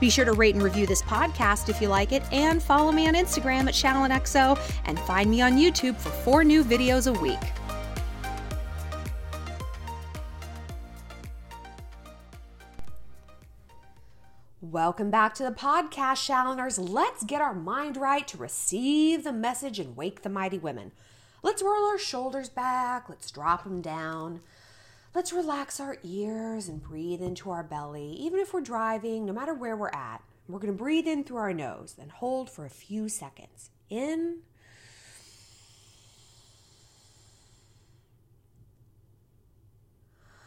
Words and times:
Be 0.00 0.10
sure 0.10 0.24
to 0.24 0.32
rate 0.32 0.54
and 0.54 0.62
review 0.62 0.86
this 0.86 1.02
podcast 1.02 1.68
if 1.68 1.80
you 1.80 1.88
like 1.88 2.12
it, 2.12 2.22
and 2.32 2.62
follow 2.62 2.92
me 2.92 3.08
on 3.08 3.14
Instagram 3.14 3.66
at 3.66 3.74
ShallonXO, 3.74 4.58
and 4.84 4.98
find 5.00 5.30
me 5.30 5.40
on 5.40 5.56
YouTube 5.56 5.96
for 5.96 6.10
four 6.10 6.44
new 6.44 6.62
videos 6.62 7.06
a 7.06 7.18
week. 7.20 7.38
Welcome 14.60 15.10
back 15.10 15.32
to 15.36 15.42
the 15.42 15.52
podcast, 15.52 16.28
Shalloners. 16.28 16.78
Let's 16.78 17.24
get 17.24 17.40
our 17.40 17.54
mind 17.54 17.96
right 17.96 18.28
to 18.28 18.36
receive 18.36 19.24
the 19.24 19.32
message 19.32 19.78
and 19.78 19.96
wake 19.96 20.20
the 20.20 20.28
mighty 20.28 20.58
women. 20.58 20.92
Let's 21.42 21.62
roll 21.62 21.86
our 21.86 21.98
shoulders 21.98 22.50
back, 22.50 23.08
let's 23.08 23.30
drop 23.30 23.64
them 23.64 23.80
down. 23.80 24.40
Let's 25.16 25.32
relax 25.32 25.80
our 25.80 25.96
ears 26.04 26.68
and 26.68 26.82
breathe 26.82 27.22
into 27.22 27.50
our 27.50 27.62
belly, 27.62 28.12
even 28.20 28.38
if 28.38 28.52
we're 28.52 28.60
driving, 28.60 29.24
no 29.24 29.32
matter 29.32 29.54
where 29.54 29.74
we're 29.74 29.88
at. 29.88 30.22
We're 30.46 30.58
going 30.58 30.74
to 30.74 30.78
breathe 30.78 31.06
in 31.06 31.24
through 31.24 31.38
our 31.38 31.54
nose, 31.54 31.96
and 31.98 32.10
hold 32.10 32.50
for 32.50 32.66
a 32.66 32.68
few 32.68 33.08
seconds. 33.08 33.70
In. 33.88 34.40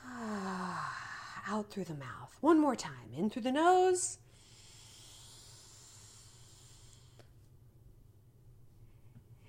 Out 1.48 1.72
through 1.72 1.86
the 1.86 1.96
mouth. 1.96 2.38
One 2.40 2.60
more 2.60 2.76
time. 2.76 3.12
In 3.18 3.32
through 3.32 3.42
the 3.42 3.52
nose. 3.52 4.20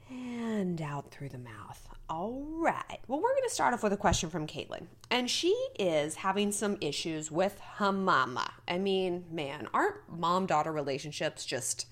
And 0.08 0.80
out 0.80 1.10
through 1.10 1.28
the 1.28 1.36
mouth. 1.36 1.89
All 2.10 2.42
right. 2.58 2.98
Well, 3.06 3.20
we're 3.20 3.34
going 3.34 3.48
to 3.48 3.54
start 3.54 3.72
off 3.72 3.84
with 3.84 3.92
a 3.92 3.96
question 3.96 4.30
from 4.30 4.48
Caitlin. 4.48 4.88
And 5.12 5.30
she 5.30 5.54
is 5.78 6.16
having 6.16 6.50
some 6.50 6.76
issues 6.80 7.30
with 7.30 7.60
her 7.76 7.92
mama. 7.92 8.50
I 8.66 8.78
mean, 8.78 9.26
man, 9.30 9.68
aren't 9.72 9.94
mom 10.08 10.46
daughter 10.46 10.72
relationships 10.72 11.46
just 11.46 11.86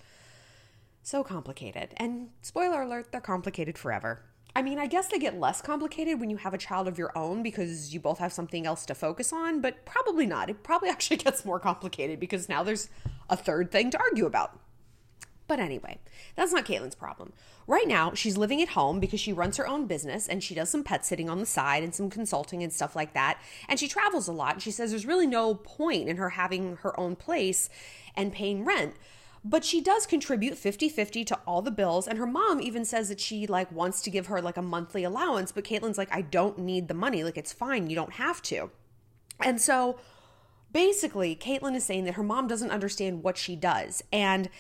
so 1.05 1.23
complicated? 1.23 1.95
And 1.99 2.31
spoiler 2.43 2.83
alert, 2.83 3.13
they're 3.13 3.21
complicated 3.21 3.79
forever. 3.79 4.25
I 4.57 4.63
mean, 4.63 4.81
I 4.81 4.89
guess 4.89 5.07
they 5.07 5.21
get 5.21 5.39
less 5.39 5.63
complicated 5.63 6.19
when 6.19 6.31
you 6.31 6.37
have 6.39 6.53
a 6.53 6.59
child 6.59 6.89
of 6.89 6.99
your 6.99 7.17
own 7.17 7.45
because 7.45 7.95
you 7.95 8.01
both 8.01 8.19
have 8.19 8.33
something 8.33 8.67
else 8.67 8.85
to 8.87 8.97
focus 8.97 9.33
on, 9.33 9.61
but 9.61 9.87
probably 9.87 10.27
not. 10.27 10.51
It 10.51 10.65
probably 10.65 10.89
actually 10.89 11.19
gets 11.19 11.45
more 11.45 11.61
complicated 11.61 12.19
because 12.19 12.49
now 12.49 12.65
there's 12.65 12.91
a 13.31 13.37
third 13.37 13.71
thing 13.71 13.93
to 13.93 13.99
argue 14.01 14.27
about. 14.27 14.59
But 15.49 15.59
anyway, 15.59 15.99
that's 16.37 16.53
not 16.53 16.67
Caitlin's 16.67 16.95
problem. 16.95 17.33
Right 17.67 17.89
now, 17.89 18.13
she's 18.15 18.37
living 18.37 18.63
at 18.63 18.69
home 18.71 19.01
because 19.01 19.19
she 19.19 19.33
runs 19.33 19.57
her 19.57 19.67
own 19.67 19.87
business 19.87 20.29
and 20.29 20.45
she 20.45 20.55
does 20.55 20.71
some 20.71 20.85
pet 20.85 21.05
sitting 21.05 21.29
on 21.29 21.39
the 21.39 21.47
side 21.47 21.83
and 21.83 21.95
some 21.95 22.11
consulting 22.11 22.63
and 22.63 22.73
stuff 22.73 22.95
like 22.95 23.15
that. 23.15 23.41
And 23.69 23.81
she 23.81 23.89
travels 23.89 24.29
a 24.29 24.33
lot. 24.33 24.55
And 24.55 24.63
she 24.63 24.71
says 24.71 24.91
there's 24.91 25.07
really 25.07 25.27
no 25.27 25.55
point 25.55 26.09
in 26.09 26.19
her 26.19 26.31
having 26.31 26.77
her 26.77 26.99
own 27.01 27.17
place 27.17 27.69
and 28.15 28.33
paying 28.33 28.65
rent. 28.65 28.95
But 29.45 29.65
she 29.65 29.81
does 29.81 30.05
contribute 30.05 30.55
50-50 30.55 31.27
to 31.27 31.39
all 31.47 31.63
the 31.63 31.71
bills 31.71 32.07
and 32.07 32.19
her 32.19 32.27
mom 32.27 32.61
even 32.61 32.85
says 32.85 33.09
that 33.09 33.21
she 33.21 33.47
like 33.47 33.71
wants 33.73 34.03
to 34.03 34.11
give 34.11 34.27
her 34.27 34.43
like 34.43 34.57
a 34.57 34.63
monthly 34.63 35.05
allowance, 35.05 35.53
but 35.53 35.65
Caitlin's 35.65 35.97
like 35.97 36.13
I 36.15 36.23
don't 36.23 36.59
need 36.59 36.89
the 36.89 36.95
money, 36.95 37.23
like 37.25 37.39
it's 37.39 37.53
fine, 37.53 37.89
you 37.89 37.95
don't 37.95 38.15
have 38.15 38.43
to. 38.43 38.71
And 39.41 39.61
so 39.61 39.99
basically, 40.73 41.37
Caitlin 41.37 41.77
is 41.77 41.85
saying 41.85 42.05
that 42.05 42.15
her 42.15 42.23
mom 42.23 42.49
doesn't 42.49 42.71
understand 42.71 43.23
what 43.23 43.39
she 43.39 43.55
does 43.57 44.03
and 44.13 44.51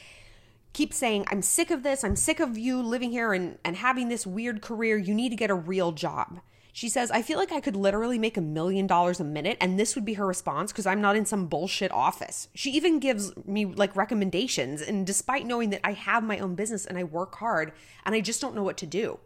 keeps 0.78 0.96
saying, 0.96 1.24
I'm 1.26 1.42
sick 1.42 1.72
of 1.72 1.82
this. 1.82 2.04
I'm 2.04 2.14
sick 2.14 2.38
of 2.38 2.56
you 2.56 2.80
living 2.80 3.10
here 3.10 3.32
and, 3.32 3.58
and 3.64 3.74
having 3.74 4.08
this 4.08 4.24
weird 4.24 4.62
career. 4.62 4.96
You 4.96 5.12
need 5.12 5.30
to 5.30 5.36
get 5.36 5.50
a 5.50 5.54
real 5.54 5.90
job. 5.90 6.38
She 6.72 6.88
says, 6.88 7.10
I 7.10 7.20
feel 7.20 7.36
like 7.36 7.50
I 7.50 7.60
could 7.60 7.74
literally 7.74 8.16
make 8.16 8.36
a 8.36 8.40
million 8.40 8.86
dollars 8.86 9.18
a 9.18 9.24
minute, 9.24 9.58
and 9.60 9.76
this 9.76 9.96
would 9.96 10.04
be 10.04 10.14
her 10.14 10.24
response 10.24 10.70
because 10.70 10.86
I'm 10.86 11.00
not 11.00 11.16
in 11.16 11.26
some 11.26 11.48
bullshit 11.48 11.90
office. 11.90 12.46
She 12.54 12.70
even 12.70 13.00
gives 13.00 13.36
me 13.44 13.64
like 13.66 13.96
recommendations, 13.96 14.80
and 14.80 15.04
despite 15.04 15.46
knowing 15.46 15.70
that 15.70 15.80
I 15.82 15.94
have 15.94 16.22
my 16.22 16.38
own 16.38 16.54
business 16.54 16.86
and 16.86 16.96
I 16.96 17.02
work 17.02 17.34
hard 17.34 17.72
and 18.06 18.14
I 18.14 18.20
just 18.20 18.40
don't 18.40 18.54
know 18.54 18.62
what 18.62 18.76
to 18.76 18.86
do. 18.86 19.18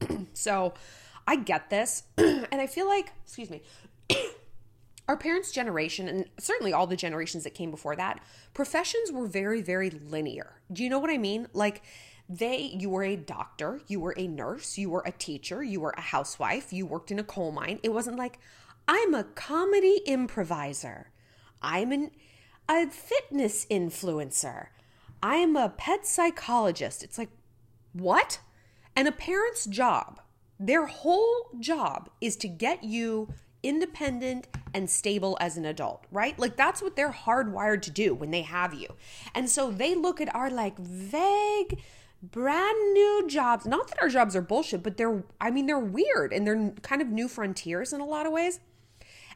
so 0.32 0.74
I 1.26 1.34
get 1.34 1.70
this, 1.70 2.04
and 2.18 2.60
I 2.60 2.68
feel 2.68 2.86
like, 2.86 3.10
excuse 3.24 3.50
me, 3.50 3.62
our 5.06 5.16
parents' 5.16 5.52
generation, 5.52 6.08
and 6.08 6.24
certainly 6.38 6.72
all 6.72 6.86
the 6.86 6.96
generations 6.96 7.44
that 7.44 7.54
came 7.54 7.70
before 7.70 7.96
that, 7.96 8.20
professions 8.54 9.12
were 9.12 9.26
very, 9.26 9.60
very 9.60 9.90
linear. 9.90 10.60
Do 10.72 10.82
you 10.82 10.88
know 10.88 10.98
what 10.98 11.10
I 11.10 11.18
mean? 11.18 11.46
Like, 11.52 11.82
they, 12.28 12.74
you 12.78 12.88
were 12.88 13.04
a 13.04 13.16
doctor, 13.16 13.80
you 13.86 14.00
were 14.00 14.14
a 14.16 14.26
nurse, 14.26 14.78
you 14.78 14.88
were 14.88 15.02
a 15.04 15.12
teacher, 15.12 15.62
you 15.62 15.80
were 15.80 15.94
a 15.96 16.00
housewife, 16.00 16.72
you 16.72 16.86
worked 16.86 17.10
in 17.10 17.18
a 17.18 17.24
coal 17.24 17.52
mine. 17.52 17.80
It 17.82 17.92
wasn't 17.92 18.16
like, 18.16 18.38
I'm 18.88 19.14
a 19.14 19.24
comedy 19.24 20.00
improviser, 20.06 21.10
I'm 21.60 21.92
an, 21.92 22.10
a 22.66 22.86
fitness 22.86 23.66
influencer, 23.70 24.68
I'm 25.22 25.54
a 25.54 25.68
pet 25.68 26.06
psychologist. 26.06 27.02
It's 27.02 27.18
like, 27.18 27.30
what? 27.92 28.40
And 28.96 29.06
a 29.06 29.12
parent's 29.12 29.66
job, 29.66 30.20
their 30.58 30.86
whole 30.86 31.50
job 31.60 32.08
is 32.22 32.36
to 32.36 32.48
get 32.48 32.84
you 32.84 33.28
independent 33.64 34.46
and 34.72 34.88
stable 34.88 35.36
as 35.40 35.56
an 35.56 35.64
adult, 35.64 36.04
right? 36.12 36.38
Like 36.38 36.56
that's 36.56 36.82
what 36.82 36.94
they're 36.94 37.12
hardwired 37.12 37.82
to 37.82 37.90
do 37.90 38.14
when 38.14 38.30
they 38.30 38.42
have 38.42 38.74
you. 38.74 38.88
And 39.34 39.48
so 39.48 39.70
they 39.70 39.94
look 39.94 40.20
at 40.20 40.32
our 40.34 40.50
like 40.50 40.78
vague, 40.78 41.80
brand 42.22 42.92
new 42.92 43.26
jobs. 43.26 43.66
Not 43.66 43.88
that 43.88 44.00
our 44.02 44.08
jobs 44.08 44.36
are 44.36 44.42
bullshit, 44.42 44.82
but 44.82 44.96
they're, 44.96 45.24
I 45.40 45.50
mean, 45.50 45.66
they're 45.66 45.78
weird 45.78 46.32
and 46.32 46.46
they're 46.46 46.72
kind 46.82 47.00
of 47.00 47.08
new 47.08 47.26
frontiers 47.26 47.92
in 47.92 48.00
a 48.00 48.06
lot 48.06 48.26
of 48.26 48.32
ways. 48.32 48.60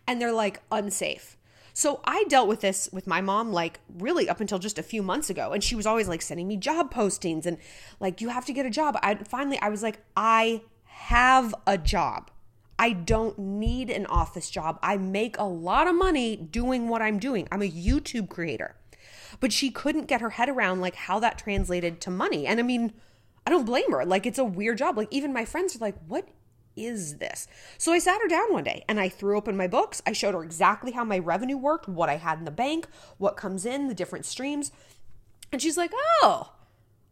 And 0.07 0.21
they're 0.21 0.33
like 0.33 0.63
unsafe. 0.71 1.37
So 1.73 2.01
I 2.05 2.25
dealt 2.29 2.49
with 2.49 2.61
this 2.61 2.89
with 2.93 3.07
my 3.07 3.21
mom 3.21 3.53
like 3.53 3.79
really 3.99 4.29
up 4.29 4.41
until 4.41 4.59
just 4.59 4.79
a 4.79 4.83
few 4.83 5.01
months 5.01 5.31
ago 5.31 5.53
and 5.53 5.63
she 5.63 5.77
was 5.77 5.87
always 5.87 6.09
like 6.09 6.23
sending 6.23 6.49
me 6.49 6.57
job 6.57 6.93
postings 6.93 7.47
and 7.47 7.57
like 8.01 8.21
you 8.21 8.31
have 8.31 8.45
to 8.47 8.53
get 8.53 8.67
a 8.67 8.71
job. 8.71 8.99
I 9.01 9.15
finally 9.15 9.61
I 9.61 9.69
was 9.69 9.81
like 9.81 10.01
I 10.17 10.63
have 10.87 11.55
a 11.69 11.79
job. 11.79 12.33
I 12.79 12.93
don't 12.93 13.39
need 13.39 13.91
an 13.91 14.07
office 14.07 14.51
job. 14.51 14.79
I 14.83 14.97
make 14.97 15.37
a 15.39 15.45
lot 15.45 15.89
of 15.89 15.97
money 15.97 16.37
doing 16.37 16.89
what 16.89 17.03
I'm 17.03 17.19
doing. 17.19 17.49
I'm 17.51 17.63
a 17.63 17.71
YouTube 17.71 18.29
creator. 18.29 18.77
But 19.41 19.53
she 19.53 19.71
couldn't 19.71 20.07
get 20.07 20.21
her 20.21 20.31
head 20.31 20.49
around 20.49 20.81
like 20.81 20.95
how 20.95 21.19
that 21.21 21.39
translated 21.39 22.01
to 22.03 22.11
money. 22.11 22.47
And 22.47 22.61
I 22.61 22.63
mean, 22.63 22.93
I 23.47 23.51
don't 23.51 23.65
blame 23.65 23.91
her. 23.93 24.05
Like 24.05 24.27
it's 24.27 24.39
a 24.39 24.45
weird 24.45 24.79
job. 24.79 24.97
Like 24.97 25.09
even 25.11 25.33
my 25.33 25.45
friends 25.45 25.75
are 25.75 25.81
like, 25.81 25.97
"What 26.07 26.29
is 26.77 27.19
this?" 27.19 27.49
So 27.79 27.93
I 27.93 27.99
sat 27.99 28.21
her 28.23 28.29
down 28.29 28.53
one 28.53 28.65
day 28.65 28.85
and 28.89 29.01
I 29.01 29.09
threw 29.09 29.37
open 29.37 29.57
my 29.57 29.67
books. 29.67 30.03
I 30.07 30.13
showed 30.13 30.35
her 30.35 30.45
exactly 30.45 30.93
how 30.93 31.05
my 31.05 31.19
revenue 31.19 31.57
worked, 31.57 31.89
what 31.89 32.09
I 32.09 32.17
had 32.17 32.39
in 32.39 32.45
the 32.45 32.51
bank, 32.51 32.87
what 33.19 33.37
comes 33.37 33.67
in, 33.67 33.89
the 33.89 33.95
different 33.95 34.25
streams. 34.25 34.71
And 35.51 35.61
she's 35.61 35.77
like, 35.77 35.93
"Oh, 36.23 36.53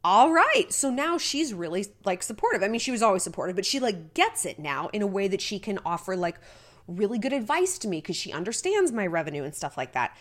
all 0.07 0.31
right. 0.31 0.67
So 0.73 0.89
now 0.89 1.19
she's 1.19 1.53
really 1.53 1.87
like 2.05 2.23
supportive. 2.23 2.63
I 2.63 2.69
mean, 2.69 2.79
she 2.79 2.93
was 2.93 3.03
always 3.03 3.25
supportive, 3.25 3.57
but 3.57 3.67
she 3.67 3.81
like 3.81 4.15
gets 4.15 4.47
it 4.47 4.57
now 4.57 4.87
in 4.93 5.03
a 5.03 5.07
way 5.07 5.27
that 5.27 5.41
she 5.41 5.59
can 5.59 5.81
offer 5.85 6.15
like 6.15 6.39
really 6.87 7.19
good 7.19 7.33
advice 7.33 7.77
to 7.79 7.89
me 7.89 7.97
because 7.97 8.15
she 8.15 8.33
understands 8.33 8.93
my 8.93 9.05
revenue 9.05 9.43
and 9.43 9.53
stuff 9.53 9.77
like 9.77 9.95
that. 9.95 10.17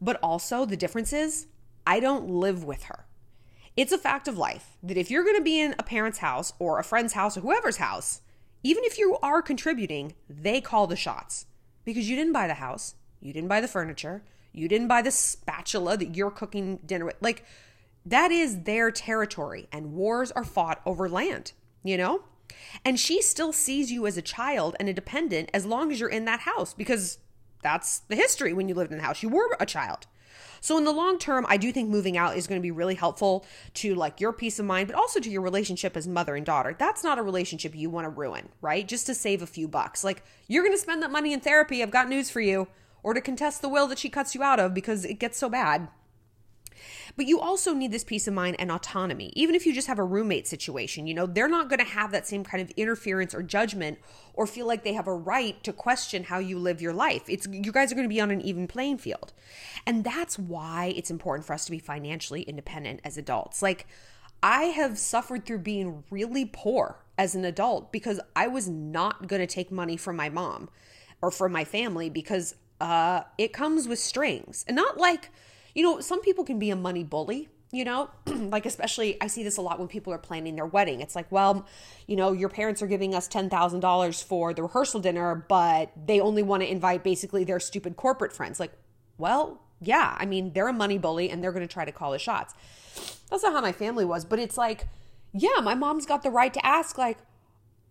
But 0.00 0.18
also, 0.24 0.64
the 0.64 0.76
difference 0.76 1.12
is 1.12 1.46
I 1.86 2.00
don't 2.00 2.28
live 2.28 2.64
with 2.64 2.82
her. 2.84 3.06
It's 3.76 3.92
a 3.92 3.98
fact 3.98 4.26
of 4.26 4.36
life 4.36 4.76
that 4.82 4.96
if 4.96 5.08
you're 5.08 5.22
going 5.22 5.36
to 5.36 5.40
be 5.40 5.60
in 5.60 5.76
a 5.78 5.84
parent's 5.84 6.18
house 6.18 6.52
or 6.58 6.80
a 6.80 6.84
friend's 6.84 7.12
house 7.12 7.36
or 7.36 7.42
whoever's 7.42 7.76
house, 7.76 8.22
even 8.64 8.82
if 8.82 8.98
you 8.98 9.18
are 9.22 9.40
contributing, 9.40 10.14
they 10.28 10.60
call 10.60 10.88
the 10.88 10.96
shots 10.96 11.46
because 11.84 12.10
you 12.10 12.16
didn't 12.16 12.32
buy 12.32 12.48
the 12.48 12.54
house, 12.54 12.96
you 13.20 13.32
didn't 13.32 13.48
buy 13.48 13.60
the 13.60 13.68
furniture, 13.68 14.24
you 14.52 14.66
didn't 14.66 14.88
buy 14.88 15.00
the 15.00 15.12
spatula 15.12 15.96
that 15.96 16.16
you're 16.16 16.32
cooking 16.32 16.80
dinner 16.84 17.04
with. 17.04 17.16
Like, 17.20 17.44
that 18.10 18.30
is 18.30 18.62
their 18.62 18.90
territory, 18.90 19.68
and 19.72 19.92
wars 19.92 20.30
are 20.32 20.44
fought 20.44 20.80
over 20.86 21.08
land, 21.08 21.52
you 21.82 21.96
know? 21.96 22.22
And 22.84 22.98
she 22.98 23.20
still 23.22 23.52
sees 23.52 23.92
you 23.92 24.06
as 24.06 24.16
a 24.16 24.22
child 24.22 24.76
and 24.80 24.88
a 24.88 24.92
dependent 24.92 25.50
as 25.52 25.66
long 25.66 25.92
as 25.92 26.00
you're 26.00 26.08
in 26.08 26.24
that 26.24 26.40
house 26.40 26.74
because 26.74 27.18
that's 27.62 28.00
the 28.00 28.16
history 28.16 28.52
when 28.52 28.68
you 28.68 28.74
lived 28.74 28.92
in 28.92 28.98
the 28.98 29.04
house. 29.04 29.22
You 29.22 29.28
were 29.28 29.56
a 29.60 29.66
child. 29.66 30.06
So 30.60 30.76
in 30.76 30.84
the 30.84 30.92
long 30.92 31.18
term, 31.18 31.46
I 31.48 31.56
do 31.56 31.70
think 31.72 31.88
moving 31.88 32.16
out 32.16 32.36
is 32.36 32.46
going 32.46 32.60
to 32.60 32.62
be 32.62 32.70
really 32.70 32.94
helpful 32.94 33.44
to 33.74 33.94
like 33.94 34.20
your 34.20 34.32
peace 34.32 34.58
of 34.58 34.66
mind, 34.66 34.88
but 34.88 34.96
also 34.96 35.20
to 35.20 35.30
your 35.30 35.42
relationship 35.42 35.96
as 35.96 36.08
mother 36.08 36.34
and 36.34 36.44
daughter. 36.44 36.74
That's 36.76 37.04
not 37.04 37.18
a 37.18 37.22
relationship 37.22 37.76
you 37.76 37.90
want 37.90 38.06
to 38.06 38.10
ruin, 38.10 38.48
right? 38.60 38.86
Just 38.86 39.06
to 39.06 39.14
save 39.14 39.42
a 39.42 39.46
few 39.46 39.68
bucks. 39.68 40.02
Like 40.02 40.22
you're 40.48 40.64
going 40.64 40.74
to 40.74 40.80
spend 40.80 41.02
that 41.02 41.12
money 41.12 41.32
in 41.32 41.40
therapy. 41.40 41.82
I've 41.82 41.90
got 41.90 42.08
news 42.08 42.30
for 42.30 42.40
you. 42.40 42.68
Or 43.04 43.14
to 43.14 43.20
contest 43.20 43.62
the 43.62 43.68
will 43.68 43.86
that 43.86 43.98
she 43.98 44.08
cuts 44.08 44.34
you 44.34 44.42
out 44.42 44.58
of 44.58 44.74
because 44.74 45.04
it 45.04 45.20
gets 45.20 45.38
so 45.38 45.48
bad. 45.48 45.88
But 47.16 47.26
you 47.26 47.40
also 47.40 47.74
need 47.74 47.92
this 47.92 48.04
peace 48.04 48.28
of 48.28 48.34
mind 48.34 48.56
and 48.58 48.70
autonomy. 48.70 49.32
Even 49.34 49.54
if 49.54 49.66
you 49.66 49.74
just 49.74 49.88
have 49.88 49.98
a 49.98 50.04
roommate 50.04 50.46
situation, 50.46 51.06
you 51.06 51.14
know, 51.14 51.26
they're 51.26 51.48
not 51.48 51.68
going 51.68 51.78
to 51.78 51.84
have 51.84 52.10
that 52.12 52.26
same 52.26 52.44
kind 52.44 52.62
of 52.62 52.70
interference 52.76 53.34
or 53.34 53.42
judgment 53.42 53.98
or 54.34 54.46
feel 54.46 54.66
like 54.66 54.84
they 54.84 54.92
have 54.92 55.06
a 55.06 55.14
right 55.14 55.62
to 55.64 55.72
question 55.72 56.24
how 56.24 56.38
you 56.38 56.58
live 56.58 56.80
your 56.80 56.92
life. 56.92 57.22
It's 57.28 57.46
you 57.50 57.72
guys 57.72 57.90
are 57.92 57.94
going 57.94 58.08
to 58.08 58.14
be 58.14 58.20
on 58.20 58.30
an 58.30 58.40
even 58.40 58.66
playing 58.66 58.98
field. 58.98 59.32
And 59.86 60.04
that's 60.04 60.38
why 60.38 60.92
it's 60.96 61.10
important 61.10 61.46
for 61.46 61.52
us 61.52 61.64
to 61.64 61.70
be 61.70 61.78
financially 61.78 62.42
independent 62.42 63.00
as 63.04 63.16
adults. 63.16 63.62
Like 63.62 63.86
I 64.42 64.64
have 64.64 64.98
suffered 64.98 65.44
through 65.44 65.58
being 65.60 66.04
really 66.10 66.44
poor 66.44 67.04
as 67.16 67.34
an 67.34 67.44
adult 67.44 67.90
because 67.90 68.20
I 68.36 68.46
was 68.46 68.68
not 68.68 69.26
going 69.26 69.40
to 69.40 69.46
take 69.46 69.72
money 69.72 69.96
from 69.96 70.16
my 70.16 70.28
mom 70.28 70.70
or 71.20 71.30
from 71.30 71.52
my 71.52 71.64
family 71.64 72.08
because 72.08 72.54
uh, 72.80 73.22
it 73.36 73.52
comes 73.52 73.88
with 73.88 73.98
strings. 73.98 74.64
And 74.68 74.76
not 74.76 74.96
like, 74.98 75.30
you 75.78 75.84
know, 75.84 76.00
some 76.00 76.20
people 76.20 76.42
can 76.42 76.58
be 76.58 76.70
a 76.70 76.76
money 76.76 77.04
bully, 77.04 77.48
you 77.70 77.84
know, 77.84 78.10
like 78.26 78.66
especially 78.66 79.16
I 79.20 79.28
see 79.28 79.44
this 79.44 79.58
a 79.58 79.62
lot 79.62 79.78
when 79.78 79.86
people 79.86 80.12
are 80.12 80.18
planning 80.18 80.56
their 80.56 80.66
wedding. 80.66 81.00
It's 81.00 81.14
like, 81.14 81.30
well, 81.30 81.68
you 82.08 82.16
know, 82.16 82.32
your 82.32 82.48
parents 82.48 82.82
are 82.82 82.88
giving 82.88 83.14
us 83.14 83.28
$10,000 83.28 84.24
for 84.24 84.52
the 84.52 84.64
rehearsal 84.64 84.98
dinner, 84.98 85.46
but 85.48 85.92
they 85.96 86.18
only 86.18 86.42
want 86.42 86.64
to 86.64 86.68
invite 86.68 87.04
basically 87.04 87.44
their 87.44 87.60
stupid 87.60 87.96
corporate 87.96 88.32
friends. 88.32 88.58
Like, 88.58 88.72
well, 89.18 89.62
yeah, 89.80 90.16
I 90.18 90.26
mean, 90.26 90.52
they're 90.52 90.66
a 90.66 90.72
money 90.72 90.98
bully 90.98 91.30
and 91.30 91.44
they're 91.44 91.52
going 91.52 91.66
to 91.66 91.72
try 91.72 91.84
to 91.84 91.92
call 91.92 92.10
the 92.10 92.18
shots. 92.18 92.54
That's 93.30 93.44
not 93.44 93.52
how 93.52 93.60
my 93.60 93.70
family 93.70 94.04
was, 94.04 94.24
but 94.24 94.40
it's 94.40 94.58
like, 94.58 94.88
yeah, 95.32 95.60
my 95.62 95.76
mom's 95.76 96.06
got 96.06 96.24
the 96.24 96.30
right 96.30 96.52
to 96.54 96.66
ask, 96.66 96.98
like, 96.98 97.18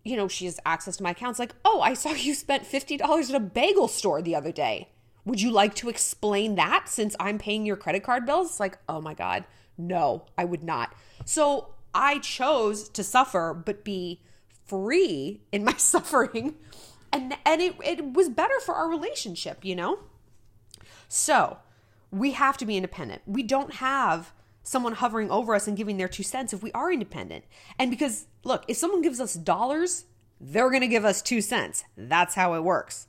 you 0.04 0.18
know, 0.18 0.28
she 0.28 0.44
has 0.44 0.60
access 0.66 0.98
to 0.98 1.04
my 1.04 1.12
accounts. 1.12 1.40
Like, 1.40 1.56
oh, 1.64 1.80
I 1.80 1.94
saw 1.94 2.12
you 2.12 2.34
spent 2.34 2.66
$50 2.66 3.30
at 3.30 3.34
a 3.34 3.40
bagel 3.40 3.88
store 3.88 4.22
the 4.22 4.36
other 4.36 4.52
day. 4.52 4.90
Would 5.28 5.42
you 5.42 5.52
like 5.52 5.76
to 5.76 5.90
explain 5.90 6.56
that 6.56 6.88
since 6.88 7.14
I'm 7.20 7.38
paying 7.38 7.66
your 7.66 7.76
credit 7.76 8.02
card 8.02 8.26
bills? 8.26 8.48
It's 8.48 8.60
like, 8.62 8.78
oh 8.88 9.02
my 9.02 9.14
God, 9.14 9.44
no, 9.78 10.24
I 10.38 10.46
would 10.46 10.64
not. 10.64 10.96
So 11.26 11.74
I 11.94 12.20
chose 12.20 12.88
to 12.88 13.04
suffer, 13.04 13.54
but 13.54 13.84
be 13.84 14.22
free 14.66 15.42
in 15.52 15.66
my 15.66 15.74
suffering. 15.78 16.56
And, 17.12 17.36
and 17.46 17.62
it, 17.62 17.76
it 17.84 18.14
was 18.14 18.30
better 18.30 18.58
for 18.62 18.74
our 18.74 18.88
relationship, 18.90 19.66
you 19.66 19.76
know? 19.76 20.00
So 21.10 21.58
we 22.10 22.32
have 22.32 22.56
to 22.60 22.66
be 22.66 22.78
independent. 22.78 23.22
We 23.26 23.44
don't 23.44 23.76
have 23.76 24.32
someone 24.64 24.94
hovering 24.94 25.30
over 25.30 25.54
us 25.56 25.68
and 25.68 25.76
giving 25.76 25.98
their 25.98 26.08
two 26.08 26.24
cents 26.24 26.54
if 26.54 26.64
we 26.64 26.72
are 26.72 26.90
independent. 26.90 27.44
And 27.78 27.92
because, 27.92 28.28
look, 28.46 28.64
if 28.70 28.78
someone 28.78 29.02
gives 29.02 29.20
us 29.20 29.34
dollars, 29.34 30.06
they're 30.40 30.70
going 30.70 30.82
to 30.82 30.88
give 30.88 31.04
us 31.04 31.22
two 31.22 31.42
cents. 31.42 31.84
That's 31.98 32.36
how 32.36 32.54
it 32.54 32.64
works. 32.64 33.08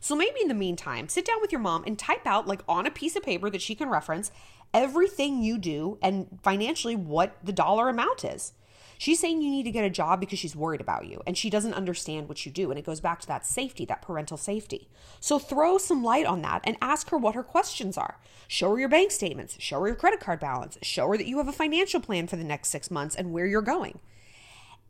So 0.00 0.16
maybe 0.16 0.40
in 0.40 0.48
the 0.48 0.54
meantime, 0.54 1.08
sit 1.08 1.26
down 1.26 1.40
with 1.40 1.52
your 1.52 1.60
mom 1.60 1.84
and 1.86 1.98
type 1.98 2.26
out, 2.26 2.46
like 2.46 2.62
on 2.66 2.86
a 2.86 2.90
piece 2.90 3.16
of 3.16 3.22
paper 3.22 3.50
that 3.50 3.62
she 3.62 3.74
can 3.74 3.90
reference, 3.90 4.32
everything 4.72 5.42
you 5.42 5.58
do 5.58 5.98
and 6.02 6.38
financially 6.42 6.96
what 6.96 7.36
the 7.44 7.52
dollar 7.52 7.88
amount 7.88 8.24
is. 8.24 8.54
She's 8.96 9.18
saying 9.18 9.40
you 9.40 9.50
need 9.50 9.62
to 9.62 9.70
get 9.70 9.84
a 9.84 9.90
job 9.90 10.20
because 10.20 10.38
she's 10.38 10.54
worried 10.54 10.82
about 10.82 11.06
you 11.06 11.22
and 11.26 11.36
she 11.36 11.48
doesn't 11.48 11.72
understand 11.72 12.28
what 12.28 12.44
you 12.44 12.52
do. 12.52 12.70
And 12.70 12.78
it 12.78 12.84
goes 12.84 13.00
back 13.00 13.20
to 13.20 13.26
that 13.28 13.46
safety, 13.46 13.86
that 13.86 14.02
parental 14.02 14.36
safety. 14.36 14.90
So 15.20 15.38
throw 15.38 15.78
some 15.78 16.04
light 16.04 16.26
on 16.26 16.42
that 16.42 16.60
and 16.64 16.76
ask 16.82 17.08
her 17.08 17.16
what 17.16 17.34
her 17.34 17.42
questions 17.42 17.96
are. 17.96 18.18
Show 18.46 18.72
her 18.72 18.78
your 18.78 18.90
bank 18.90 19.10
statements, 19.10 19.56
show 19.58 19.80
her 19.80 19.86
your 19.86 19.96
credit 19.96 20.20
card 20.20 20.38
balance, 20.38 20.76
show 20.82 21.08
her 21.08 21.16
that 21.16 21.26
you 21.26 21.38
have 21.38 21.48
a 21.48 21.52
financial 21.52 22.00
plan 22.00 22.26
for 22.26 22.36
the 22.36 22.44
next 22.44 22.68
six 22.68 22.90
months 22.90 23.16
and 23.16 23.32
where 23.32 23.46
you're 23.46 23.62
going. 23.62 24.00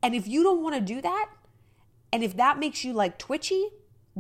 And 0.03 0.15
if 0.15 0.27
you 0.27 0.43
don't 0.43 0.63
want 0.63 0.75
to 0.75 0.81
do 0.81 1.01
that, 1.03 1.31
and 2.13 2.25
if 2.25 2.37
that 2.37 2.59
makes 2.59 2.85
you 2.85 2.93
like 2.93 3.17
twitchy, 3.17 3.69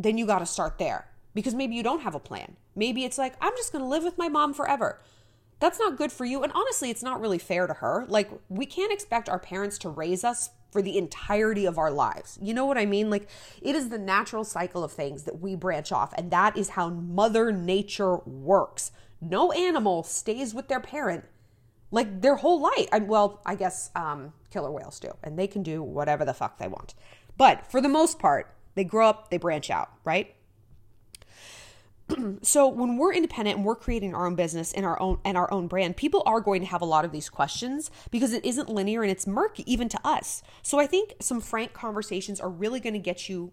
then 0.02 0.19
you 0.19 0.26
got 0.26 0.41
to 0.41 0.47
start 0.47 0.79
there 0.79 1.06
because 1.35 1.55
maybe 1.55 1.75
you 1.75 1.82
don't 1.82 2.02
have 2.02 2.14
a 2.14 2.20
plan. 2.20 2.56
Maybe 2.75 3.05
it's 3.05 3.19
like, 3.19 3.35
I'm 3.41 3.56
just 3.56 3.73
going 3.73 3.82
to 3.82 3.88
live 3.88 4.05
with 4.05 4.19
my 4.19 4.29
mom 4.29 4.55
forever 4.55 5.00
that's 5.61 5.79
not 5.79 5.97
good 5.97 6.11
for 6.11 6.25
you. 6.25 6.43
And 6.43 6.52
honestly, 6.52 6.91
it's 6.91 7.02
not 7.02 7.20
really 7.20 7.38
fair 7.38 7.67
to 7.67 7.75
her. 7.75 8.06
Like, 8.08 8.31
we 8.49 8.67
can't 8.67 8.93
expect 8.93 9.29
our 9.29 9.38
parents 9.38 9.79
to 9.79 9.88
raise 9.88 10.25
us 10.25 10.50
for 10.73 10.82
the 10.82 10.97
entirety 10.97 11.67
of 11.67 11.79
our 11.79 11.91
lives. 11.91 12.38
You 12.41 12.55
know 12.55 12.64
what 12.64 12.79
I 12.79 12.87
mean? 12.87 13.11
Like, 13.11 13.29
it 13.61 13.76
is 13.76 13.91
the 13.91 13.99
natural 13.99 14.43
cycle 14.43 14.82
of 14.82 14.93
things 14.93 15.25
that 15.25 15.41
we 15.41 15.55
branch 15.55 15.93
off, 15.93 16.14
and 16.17 16.31
that 16.31 16.56
is 16.56 16.70
how 16.70 16.88
Mother 16.88 17.52
Nature 17.52 18.17
works. 18.19 18.91
No 19.20 19.52
animal 19.52 20.02
stays 20.02 20.55
with 20.55 20.69
their 20.69 20.81
parent 20.81 21.25
like 21.93 22.23
their 22.23 22.37
whole 22.37 22.61
life. 22.61 22.88
Well, 23.02 23.43
I 23.44 23.56
guess 23.56 23.91
um, 23.97 24.32
killer 24.50 24.70
whales 24.70 25.00
do, 25.00 25.11
and 25.25 25.38
they 25.38 25.49
can 25.49 25.62
do 25.62 25.82
whatever 25.82 26.25
the 26.25 26.32
fuck 26.32 26.58
they 26.58 26.69
want. 26.69 26.94
But 27.37 27.70
for 27.70 27.81
the 27.81 27.88
most 27.88 28.19
part, 28.19 28.55
they 28.75 28.85
grow 28.85 29.09
up, 29.09 29.31
they 29.31 29.39
branch 29.39 29.71
out, 29.71 29.91
right? 30.05 30.35
so 32.43 32.69
when 32.69 32.97
we're 32.97 33.13
independent 33.13 33.57
and 33.57 33.65
we're 33.65 33.77
creating 33.77 34.15
our 34.15 34.27
own 34.27 34.35
business 34.35 34.73
and 34.73 34.85
our 34.85 35.01
own 35.01 35.19
and 35.25 35.37
our 35.37 35.53
own 35.53 35.67
brand 35.67 35.97
people 35.97 36.23
are 36.27 36.41
going 36.41 36.61
to 36.61 36.67
have 36.67 36.83
a 36.83 36.87
lot 36.87 37.05
of 37.05 37.13
these 37.13 37.29
questions 37.29 37.91
because 38.11 38.33
it 38.33 38.45
isn't 38.45 38.69
linear 38.69 39.03
and 39.03 39.11
it's 39.11 39.27
murky 39.27 39.71
even 39.71 39.89
to 39.89 39.99
us 40.05 40.43
so 40.63 40.79
i 40.79 40.87
think 40.87 41.15
some 41.21 41.41
frank 41.41 41.73
conversations 41.73 42.41
are 42.41 42.49
really 42.49 42.81
going 42.81 42.93
to 42.93 42.99
get 42.99 43.29
you 43.29 43.53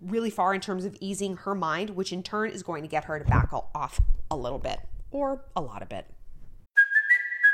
really 0.00 0.30
far 0.30 0.54
in 0.54 0.60
terms 0.60 0.84
of 0.84 0.96
easing 1.00 1.36
her 1.38 1.54
mind 1.54 1.90
which 1.90 2.12
in 2.12 2.22
turn 2.22 2.50
is 2.50 2.62
going 2.62 2.82
to 2.82 2.88
get 2.88 3.04
her 3.04 3.18
to 3.18 3.24
back 3.24 3.52
off 3.52 4.00
a 4.30 4.36
little 4.36 4.58
bit 4.58 4.80
or 5.10 5.44
a 5.54 5.60
lot 5.60 5.82
of 5.82 5.92
it 5.92 6.06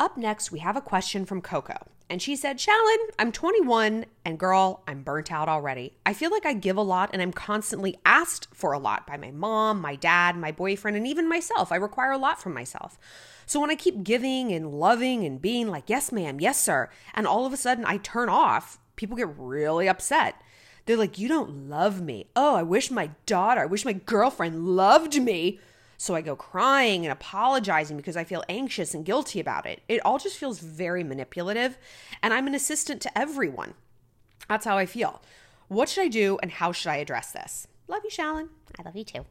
Up 0.00 0.16
next, 0.16 0.50
we 0.50 0.58
have 0.58 0.76
a 0.76 0.80
question 0.80 1.24
from 1.24 1.40
Coco. 1.40 1.76
And 2.10 2.20
she 2.20 2.36
said, 2.36 2.58
Shallon, 2.58 2.96
I'm 3.18 3.32
21 3.32 4.06
and 4.24 4.38
girl, 4.38 4.82
I'm 4.86 5.02
burnt 5.02 5.32
out 5.32 5.48
already. 5.48 5.94
I 6.04 6.12
feel 6.12 6.30
like 6.30 6.44
I 6.44 6.52
give 6.52 6.76
a 6.76 6.82
lot 6.82 7.10
and 7.12 7.22
I'm 7.22 7.32
constantly 7.32 7.98
asked 8.04 8.48
for 8.52 8.72
a 8.72 8.78
lot 8.78 9.06
by 9.06 9.16
my 9.16 9.30
mom, 9.30 9.80
my 9.80 9.96
dad, 9.96 10.36
my 10.36 10.52
boyfriend, 10.52 10.96
and 10.96 11.06
even 11.06 11.28
myself. 11.28 11.72
I 11.72 11.76
require 11.76 12.10
a 12.10 12.18
lot 12.18 12.42
from 12.42 12.52
myself. 12.52 12.98
So 13.46 13.60
when 13.60 13.70
I 13.70 13.76
keep 13.76 14.02
giving 14.02 14.52
and 14.52 14.72
loving 14.72 15.24
and 15.24 15.40
being 15.40 15.68
like, 15.68 15.84
yes, 15.88 16.12
ma'am, 16.12 16.40
yes, 16.40 16.60
sir, 16.60 16.90
and 17.14 17.26
all 17.26 17.46
of 17.46 17.52
a 17.52 17.56
sudden 17.56 17.84
I 17.86 17.98
turn 17.98 18.28
off, 18.28 18.78
people 18.96 19.16
get 19.16 19.38
really 19.38 19.88
upset. 19.88 20.40
They're 20.86 20.96
like, 20.96 21.18
you 21.18 21.28
don't 21.28 21.68
love 21.68 22.02
me. 22.02 22.26
Oh, 22.36 22.54
I 22.56 22.62
wish 22.62 22.90
my 22.90 23.10
daughter, 23.26 23.62
I 23.62 23.66
wish 23.66 23.84
my 23.84 23.92
girlfriend 23.94 24.66
loved 24.76 25.20
me. 25.22 25.60
So 26.04 26.14
I 26.14 26.20
go 26.20 26.36
crying 26.36 27.06
and 27.06 27.12
apologizing 27.12 27.96
because 27.96 28.14
I 28.14 28.24
feel 28.24 28.44
anxious 28.46 28.92
and 28.92 29.06
guilty 29.06 29.40
about 29.40 29.64
it. 29.64 29.80
It 29.88 30.04
all 30.04 30.18
just 30.18 30.36
feels 30.36 30.58
very 30.58 31.02
manipulative, 31.02 31.78
and 32.22 32.34
I'm 32.34 32.46
an 32.46 32.54
assistant 32.54 33.00
to 33.00 33.18
everyone. 33.18 33.72
That's 34.46 34.66
how 34.66 34.76
I 34.76 34.84
feel. 34.84 35.22
What 35.68 35.88
should 35.88 36.04
I 36.04 36.08
do 36.08 36.38
and 36.42 36.50
how 36.50 36.72
should 36.72 36.90
I 36.90 36.96
address 36.96 37.32
this? 37.32 37.68
Love 37.88 38.02
you, 38.04 38.10
Shallon. 38.10 38.48
I 38.78 38.82
love 38.82 38.94
you 38.94 39.04
too. 39.04 39.24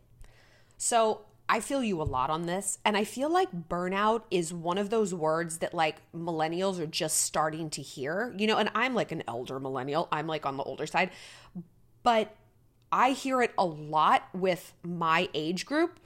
So 0.76 1.26
I 1.48 1.60
feel 1.60 1.84
you 1.84 2.02
a 2.02 2.10
lot 2.10 2.32
on 2.32 2.48
this. 2.48 2.80
And 2.84 2.98
I 2.98 3.04
feel 3.04 3.30
like 3.30 3.70
burnout 3.70 4.24
is 4.32 4.52
one 4.52 4.80
of 4.80 4.90
those 4.90 5.14
words 5.14 5.60
that 5.60 5.76
like 5.76 5.98
millennials 6.12 6.80
are 6.80 6.88
just 6.88 7.18
starting 7.18 7.70
to 7.70 7.84
hear, 7.84 8.34
you 8.36 8.48
know, 8.48 8.58
and 8.58 8.72
I'm 8.74 8.96
like 8.96 9.12
an 9.12 9.22
elder 9.28 9.60
millennial, 9.60 10.08
I'm 10.12 10.26
like 10.26 10.48
on 10.48 10.58
the 10.58 10.64
older 10.64 10.88
side. 10.88 11.12
But 12.02 12.36
I 12.92 13.12
hear 13.12 13.44
it 13.44 13.52
a 13.60 13.66
lot 13.66 14.28
with 14.34 14.74
my 14.82 15.30
age 15.36 15.68
group 15.68 16.00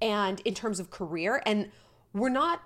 and 0.00 0.40
in 0.40 0.54
terms 0.54 0.80
of 0.80 0.90
career. 0.90 1.42
And 1.46 1.70
we're 2.12 2.28
not, 2.28 2.62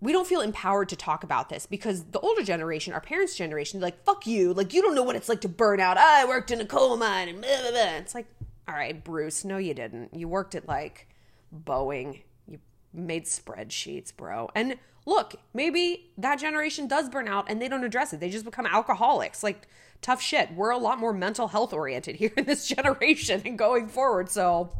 we 0.00 0.12
don't 0.12 0.26
feel 0.26 0.40
empowered 0.40 0.88
to 0.90 0.96
talk 0.96 1.24
about 1.24 1.48
this 1.48 1.66
because 1.66 2.04
the 2.04 2.20
older 2.20 2.42
generation, 2.42 2.92
our 2.92 3.00
parents' 3.00 3.36
generation, 3.36 3.80
like, 3.80 4.04
fuck 4.04 4.26
you. 4.26 4.52
Like, 4.52 4.72
you 4.72 4.82
don't 4.82 4.94
know 4.94 5.02
what 5.02 5.16
it's 5.16 5.28
like 5.28 5.40
to 5.42 5.48
burn 5.48 5.80
out. 5.80 5.98
I 5.98 6.24
worked 6.24 6.50
in 6.50 6.60
a 6.60 6.66
coal 6.66 6.96
mine 6.96 7.28
and 7.28 7.40
blah, 7.40 7.60
blah, 7.60 7.70
blah. 7.70 7.96
It's 7.96 8.14
like, 8.14 8.26
all 8.68 8.74
right, 8.74 9.02
Bruce, 9.02 9.44
no, 9.44 9.56
you 9.56 9.74
didn't. 9.74 10.14
You 10.14 10.28
worked 10.28 10.54
at 10.54 10.68
like 10.68 11.08
Boeing. 11.54 12.22
You 12.46 12.58
made 12.92 13.24
spreadsheets, 13.24 14.14
bro. 14.14 14.50
And 14.54 14.76
look, 15.06 15.36
maybe 15.54 16.10
that 16.18 16.36
generation 16.36 16.86
does 16.86 17.08
burn 17.08 17.28
out 17.28 17.46
and 17.48 17.60
they 17.60 17.68
don't 17.68 17.82
address 17.82 18.12
it. 18.12 18.20
They 18.20 18.28
just 18.28 18.44
become 18.44 18.66
alcoholics. 18.66 19.42
Like, 19.42 19.66
tough 20.02 20.20
shit. 20.20 20.52
We're 20.54 20.70
a 20.70 20.78
lot 20.78 20.98
more 20.98 21.12
mental 21.12 21.48
health 21.48 21.72
oriented 21.72 22.16
here 22.16 22.32
in 22.36 22.44
this 22.44 22.66
generation 22.66 23.42
and 23.44 23.58
going 23.58 23.88
forward. 23.88 24.30
So, 24.30 24.72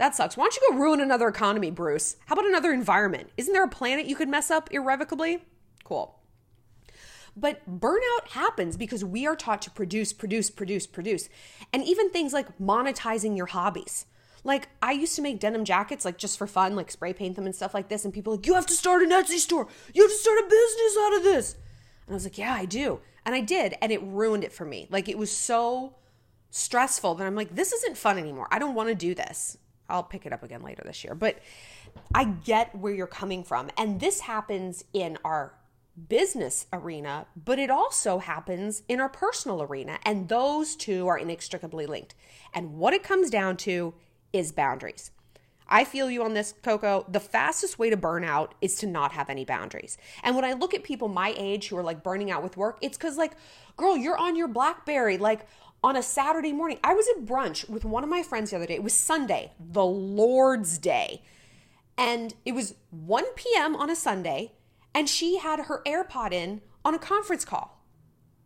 that 0.00 0.16
sucks. 0.16 0.34
Why 0.34 0.44
don't 0.44 0.56
you 0.56 0.68
go 0.70 0.78
ruin 0.78 1.02
another 1.02 1.28
economy, 1.28 1.70
Bruce? 1.70 2.16
How 2.24 2.32
about 2.32 2.46
another 2.46 2.72
environment? 2.72 3.28
Isn't 3.36 3.52
there 3.52 3.64
a 3.64 3.68
planet 3.68 4.06
you 4.06 4.16
could 4.16 4.30
mess 4.30 4.50
up 4.50 4.72
irrevocably? 4.72 5.44
Cool. 5.84 6.18
But 7.36 7.60
burnout 7.80 8.28
happens 8.30 8.78
because 8.78 9.04
we 9.04 9.26
are 9.26 9.36
taught 9.36 9.60
to 9.60 9.70
produce, 9.70 10.14
produce, 10.14 10.48
produce, 10.48 10.86
produce. 10.86 11.28
And 11.70 11.84
even 11.84 12.08
things 12.08 12.32
like 12.32 12.56
monetizing 12.56 13.36
your 13.36 13.44
hobbies. 13.44 14.06
Like 14.42 14.70
I 14.80 14.92
used 14.92 15.16
to 15.16 15.22
make 15.22 15.38
denim 15.38 15.66
jackets 15.66 16.06
like 16.06 16.16
just 16.16 16.38
for 16.38 16.46
fun, 16.46 16.76
like 16.76 16.90
spray 16.90 17.12
paint 17.12 17.36
them 17.36 17.44
and 17.44 17.54
stuff 17.54 17.74
like 17.74 17.90
this 17.90 18.06
and 18.06 18.14
people 18.14 18.36
like, 18.36 18.46
"You 18.46 18.54
have 18.54 18.64
to 18.68 18.72
start 18.72 19.02
an 19.02 19.10
Etsy 19.10 19.36
store. 19.36 19.68
You 19.92 20.02
have 20.02 20.10
to 20.10 20.16
start 20.16 20.38
a 20.38 20.48
business 20.48 20.96
out 20.98 21.16
of 21.18 21.24
this." 21.24 21.56
And 22.06 22.14
I 22.14 22.14
was 22.14 22.24
like, 22.24 22.38
"Yeah, 22.38 22.54
I 22.54 22.64
do." 22.64 23.00
And 23.26 23.34
I 23.34 23.42
did, 23.42 23.74
and 23.82 23.92
it 23.92 24.02
ruined 24.02 24.44
it 24.44 24.52
for 24.54 24.64
me. 24.64 24.86
Like 24.88 25.10
it 25.10 25.18
was 25.18 25.30
so 25.30 25.96
stressful 26.48 27.16
that 27.16 27.26
I'm 27.26 27.36
like, 27.36 27.54
"This 27.54 27.74
isn't 27.74 27.98
fun 27.98 28.16
anymore. 28.16 28.48
I 28.50 28.58
don't 28.58 28.74
want 28.74 28.88
to 28.88 28.94
do 28.94 29.14
this." 29.14 29.58
I'll 29.90 30.02
pick 30.02 30.26
it 30.26 30.32
up 30.32 30.42
again 30.42 30.62
later 30.62 30.82
this 30.84 31.04
year. 31.04 31.14
But 31.14 31.38
I 32.14 32.24
get 32.24 32.74
where 32.74 32.92
you're 32.92 33.06
coming 33.06 33.44
from. 33.44 33.70
And 33.76 34.00
this 34.00 34.20
happens 34.20 34.84
in 34.92 35.18
our 35.24 35.54
business 36.08 36.66
arena, 36.72 37.26
but 37.36 37.58
it 37.58 37.70
also 37.70 38.18
happens 38.18 38.82
in 38.88 39.00
our 39.00 39.08
personal 39.08 39.62
arena. 39.62 39.98
And 40.04 40.28
those 40.28 40.76
two 40.76 41.08
are 41.08 41.18
inextricably 41.18 41.86
linked. 41.86 42.14
And 42.54 42.74
what 42.74 42.94
it 42.94 43.02
comes 43.02 43.30
down 43.30 43.56
to 43.58 43.94
is 44.32 44.52
boundaries. 44.52 45.10
I 45.72 45.84
feel 45.84 46.10
you 46.10 46.24
on 46.24 46.34
this, 46.34 46.52
Coco. 46.62 47.06
The 47.08 47.20
fastest 47.20 47.78
way 47.78 47.90
to 47.90 47.96
burn 47.96 48.24
out 48.24 48.54
is 48.60 48.74
to 48.76 48.86
not 48.88 49.12
have 49.12 49.30
any 49.30 49.44
boundaries. 49.44 49.98
And 50.24 50.34
when 50.34 50.44
I 50.44 50.54
look 50.54 50.74
at 50.74 50.82
people 50.82 51.06
my 51.06 51.32
age 51.36 51.68
who 51.68 51.76
are 51.76 51.82
like 51.82 52.02
burning 52.02 52.30
out 52.30 52.42
with 52.42 52.56
work, 52.56 52.78
it's 52.80 52.96
because, 52.98 53.16
like, 53.16 53.32
girl, 53.76 53.96
you're 53.96 54.18
on 54.18 54.34
your 54.34 54.48
Blackberry, 54.48 55.16
like, 55.16 55.46
on 55.82 55.96
a 55.96 56.02
Saturday 56.02 56.52
morning. 56.52 56.78
I 56.84 56.94
was 56.94 57.06
at 57.08 57.24
brunch 57.24 57.68
with 57.68 57.84
one 57.84 58.04
of 58.04 58.10
my 58.10 58.22
friends 58.22 58.50
the 58.50 58.56
other 58.56 58.66
day. 58.66 58.74
It 58.74 58.82
was 58.82 58.94
Sunday, 58.94 59.52
the 59.58 59.84
Lord's 59.84 60.78
Day. 60.78 61.22
And 61.96 62.34
it 62.44 62.52
was 62.52 62.74
1 62.90 63.24
p.m. 63.36 63.76
on 63.76 63.90
a 63.90 63.96
Sunday, 63.96 64.52
and 64.94 65.08
she 65.08 65.38
had 65.38 65.60
her 65.60 65.82
AirPod 65.86 66.32
in 66.32 66.62
on 66.84 66.94
a 66.94 66.98
conference 66.98 67.44
call 67.44 67.84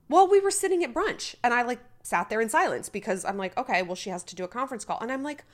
while 0.08 0.28
we 0.28 0.40
were 0.40 0.50
sitting 0.50 0.82
at 0.84 0.92
brunch. 0.92 1.34
And 1.42 1.54
I 1.54 1.62
like 1.62 1.80
sat 2.02 2.28
there 2.28 2.40
in 2.40 2.48
silence 2.48 2.88
because 2.88 3.24
I'm 3.24 3.38
like, 3.38 3.56
okay, 3.56 3.82
well, 3.82 3.94
she 3.94 4.10
has 4.10 4.22
to 4.24 4.36
do 4.36 4.44
a 4.44 4.48
conference 4.48 4.84
call. 4.84 4.98
And 5.00 5.10
I'm 5.10 5.22
like, 5.22 5.44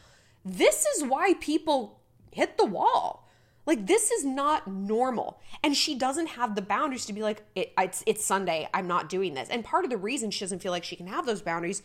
this 0.44 0.86
is 0.86 1.04
why 1.04 1.34
people 1.40 2.00
hit 2.32 2.58
the 2.58 2.64
wall. 2.64 3.28
Like 3.66 3.86
this 3.86 4.10
is 4.10 4.24
not 4.24 4.66
normal. 4.66 5.40
And 5.62 5.76
she 5.76 5.94
doesn't 5.94 6.28
have 6.28 6.54
the 6.54 6.62
boundaries 6.62 7.06
to 7.06 7.12
be 7.12 7.22
like 7.22 7.42
it, 7.54 7.72
it's 7.78 8.02
it's 8.06 8.24
Sunday, 8.24 8.68
I'm 8.72 8.86
not 8.86 9.08
doing 9.08 9.34
this. 9.34 9.48
And 9.48 9.64
part 9.64 9.84
of 9.84 9.90
the 9.90 9.96
reason 9.96 10.30
she 10.30 10.40
doesn't 10.40 10.62
feel 10.62 10.72
like 10.72 10.84
she 10.84 10.96
can 10.96 11.06
have 11.06 11.26
those 11.26 11.42
boundaries, 11.42 11.82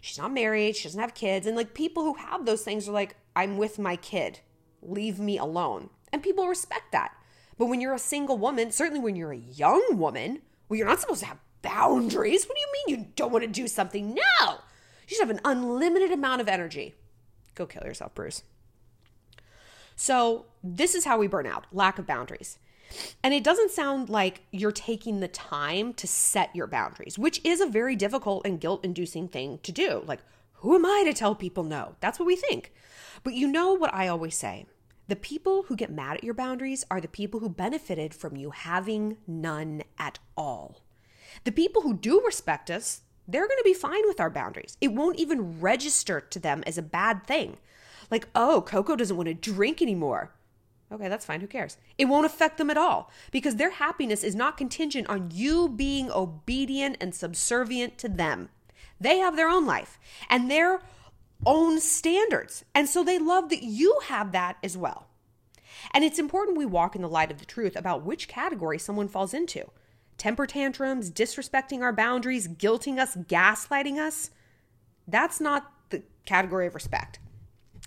she's 0.00 0.18
not 0.18 0.32
married, 0.32 0.76
she 0.76 0.84
doesn't 0.84 1.00
have 1.00 1.14
kids, 1.14 1.46
and 1.46 1.56
like 1.56 1.74
people 1.74 2.04
who 2.04 2.14
have 2.14 2.44
those 2.44 2.62
things 2.62 2.88
are 2.88 2.92
like 2.92 3.16
I'm 3.34 3.56
with 3.56 3.78
my 3.78 3.96
kid. 3.96 4.40
Leave 4.82 5.18
me 5.18 5.38
alone. 5.38 5.90
And 6.12 6.22
people 6.22 6.46
respect 6.46 6.92
that. 6.92 7.12
But 7.58 7.66
when 7.66 7.80
you're 7.80 7.94
a 7.94 7.98
single 7.98 8.36
woman, 8.36 8.70
certainly 8.70 9.00
when 9.00 9.16
you're 9.16 9.32
a 9.32 9.36
young 9.36 9.96
woman, 9.96 10.42
well 10.68 10.76
you're 10.76 10.86
not 10.86 11.00
supposed 11.00 11.20
to 11.20 11.26
have 11.26 11.38
boundaries. 11.62 12.46
What 12.46 12.56
do 12.56 12.60
you 12.60 12.72
mean 12.72 12.98
you 13.00 13.06
don't 13.16 13.32
want 13.32 13.44
to 13.44 13.50
do 13.50 13.66
something? 13.66 14.14
No. 14.14 14.58
You 15.08 15.16
should 15.16 15.26
have 15.26 15.30
an 15.30 15.40
unlimited 15.44 16.12
amount 16.12 16.40
of 16.40 16.48
energy. 16.48 16.94
Go 17.54 17.66
kill 17.66 17.84
yourself, 17.84 18.14
Bruce. 18.14 18.42
So, 19.96 20.46
this 20.64 20.94
is 20.94 21.04
how 21.04 21.18
we 21.18 21.26
burn 21.26 21.46
out 21.46 21.66
lack 21.70 21.98
of 21.98 22.06
boundaries. 22.06 22.58
And 23.22 23.34
it 23.34 23.44
doesn't 23.44 23.70
sound 23.70 24.08
like 24.08 24.42
you're 24.50 24.72
taking 24.72 25.20
the 25.20 25.28
time 25.28 25.94
to 25.94 26.06
set 26.06 26.54
your 26.54 26.66
boundaries, 26.66 27.18
which 27.18 27.40
is 27.44 27.60
a 27.60 27.66
very 27.66 27.96
difficult 27.96 28.46
and 28.46 28.60
guilt 28.60 28.84
inducing 28.84 29.28
thing 29.28 29.58
to 29.62 29.72
do. 29.72 30.02
Like, 30.06 30.20
who 30.54 30.74
am 30.74 30.86
I 30.86 31.02
to 31.04 31.12
tell 31.12 31.34
people 31.34 31.64
no? 31.64 31.96
That's 32.00 32.18
what 32.18 32.26
we 32.26 32.36
think. 32.36 32.72
But 33.22 33.34
you 33.34 33.46
know 33.46 33.74
what 33.74 33.92
I 33.92 34.08
always 34.08 34.34
say 34.34 34.66
the 35.06 35.16
people 35.16 35.64
who 35.64 35.76
get 35.76 35.92
mad 35.92 36.16
at 36.16 36.24
your 36.24 36.32
boundaries 36.32 36.84
are 36.90 37.00
the 37.00 37.08
people 37.08 37.40
who 37.40 37.50
benefited 37.50 38.14
from 38.14 38.36
you 38.36 38.50
having 38.50 39.18
none 39.26 39.82
at 39.98 40.18
all. 40.34 40.80
The 41.44 41.52
people 41.52 41.82
who 41.82 41.92
do 41.92 42.22
respect 42.24 42.70
us, 42.70 43.02
they're 43.28 43.46
going 43.46 43.58
to 43.58 43.64
be 43.64 43.74
fine 43.74 44.06
with 44.06 44.18
our 44.18 44.30
boundaries. 44.30 44.78
It 44.80 44.92
won't 44.94 45.18
even 45.18 45.60
register 45.60 46.20
to 46.20 46.38
them 46.38 46.64
as 46.66 46.78
a 46.78 46.82
bad 46.82 47.26
thing. 47.26 47.58
Like, 48.10 48.28
oh, 48.34 48.62
Coco 48.66 48.96
doesn't 48.96 49.16
want 49.16 49.26
to 49.26 49.34
drink 49.34 49.82
anymore. 49.82 50.33
Okay, 50.94 51.08
that's 51.08 51.26
fine. 51.26 51.40
Who 51.40 51.48
cares? 51.48 51.76
It 51.98 52.04
won't 52.04 52.24
affect 52.24 52.56
them 52.56 52.70
at 52.70 52.78
all 52.78 53.10
because 53.32 53.56
their 53.56 53.70
happiness 53.70 54.22
is 54.22 54.36
not 54.36 54.56
contingent 54.56 55.08
on 55.08 55.30
you 55.32 55.68
being 55.68 56.08
obedient 56.08 56.96
and 57.00 57.12
subservient 57.12 57.98
to 57.98 58.08
them. 58.08 58.48
They 59.00 59.18
have 59.18 59.34
their 59.34 59.48
own 59.48 59.66
life 59.66 59.98
and 60.30 60.48
their 60.48 60.82
own 61.44 61.80
standards. 61.80 62.64
And 62.76 62.88
so 62.88 63.02
they 63.02 63.18
love 63.18 63.48
that 63.50 63.64
you 63.64 63.98
have 64.04 64.30
that 64.32 64.56
as 64.62 64.76
well. 64.76 65.08
And 65.92 66.04
it's 66.04 66.20
important 66.20 66.56
we 66.56 66.64
walk 66.64 66.94
in 66.94 67.02
the 67.02 67.08
light 67.08 67.32
of 67.32 67.40
the 67.40 67.44
truth 67.44 67.74
about 67.74 68.04
which 68.04 68.28
category 68.28 68.78
someone 68.78 69.08
falls 69.08 69.34
into 69.34 69.70
temper 70.16 70.46
tantrums, 70.46 71.10
disrespecting 71.10 71.80
our 71.80 71.92
boundaries, 71.92 72.46
guilting 72.46 72.98
us, 72.98 73.16
gaslighting 73.16 73.98
us. 73.98 74.30
That's 75.08 75.40
not 75.40 75.72
the 75.90 76.04
category 76.24 76.68
of 76.68 76.74
respect. 76.76 77.18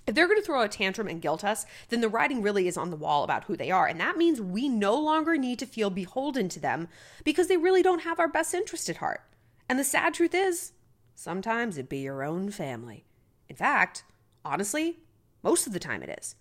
If 0.08 0.16
they're 0.16 0.28
going 0.28 0.40
to 0.40 0.46
throw 0.46 0.62
a 0.62 0.70
tantrum 0.70 1.10
and 1.10 1.22
guilt 1.22 1.44
us, 1.44 1.66
then 1.90 2.00
the 2.00 2.08
writing 2.08 2.42
really 2.42 2.68
is 2.68 2.78
on 2.78 2.90
the 2.90 2.96
wall 2.96 3.26
about 3.26 3.44
who 3.44 3.58
they 3.58 3.70
are. 3.70 3.88
And 3.88 4.00
that 4.00 4.18
means 4.18 4.40
we 4.40 4.70
no 4.70 4.98
longer 4.98 5.38
need 5.38 5.60
to 5.60 5.66
feel 5.66 5.90
beholden 5.90 6.48
to 6.50 6.62
them 6.62 6.88
because 7.26 7.48
they 7.48 7.58
really 7.58 7.84
don't 7.84 8.04
have 8.04 8.20
our 8.20 8.30
best 8.30 8.54
interest 8.54 8.88
at 8.88 8.98
heart. 8.98 9.22
And 9.68 9.78
the 9.78 9.84
sad 9.84 10.14
truth 10.14 10.34
is, 10.34 10.72
sometimes 11.14 11.78
it 11.78 11.90
be 11.90 12.00
your 12.00 12.24
own 12.24 12.50
family. 12.52 13.06
In 13.50 13.58
fact, 13.58 14.06
honestly, 14.46 15.00
most 15.44 15.68
of 15.68 15.74
the 15.74 15.80
time 15.80 16.02
it 16.02 16.18
is. 16.18 16.36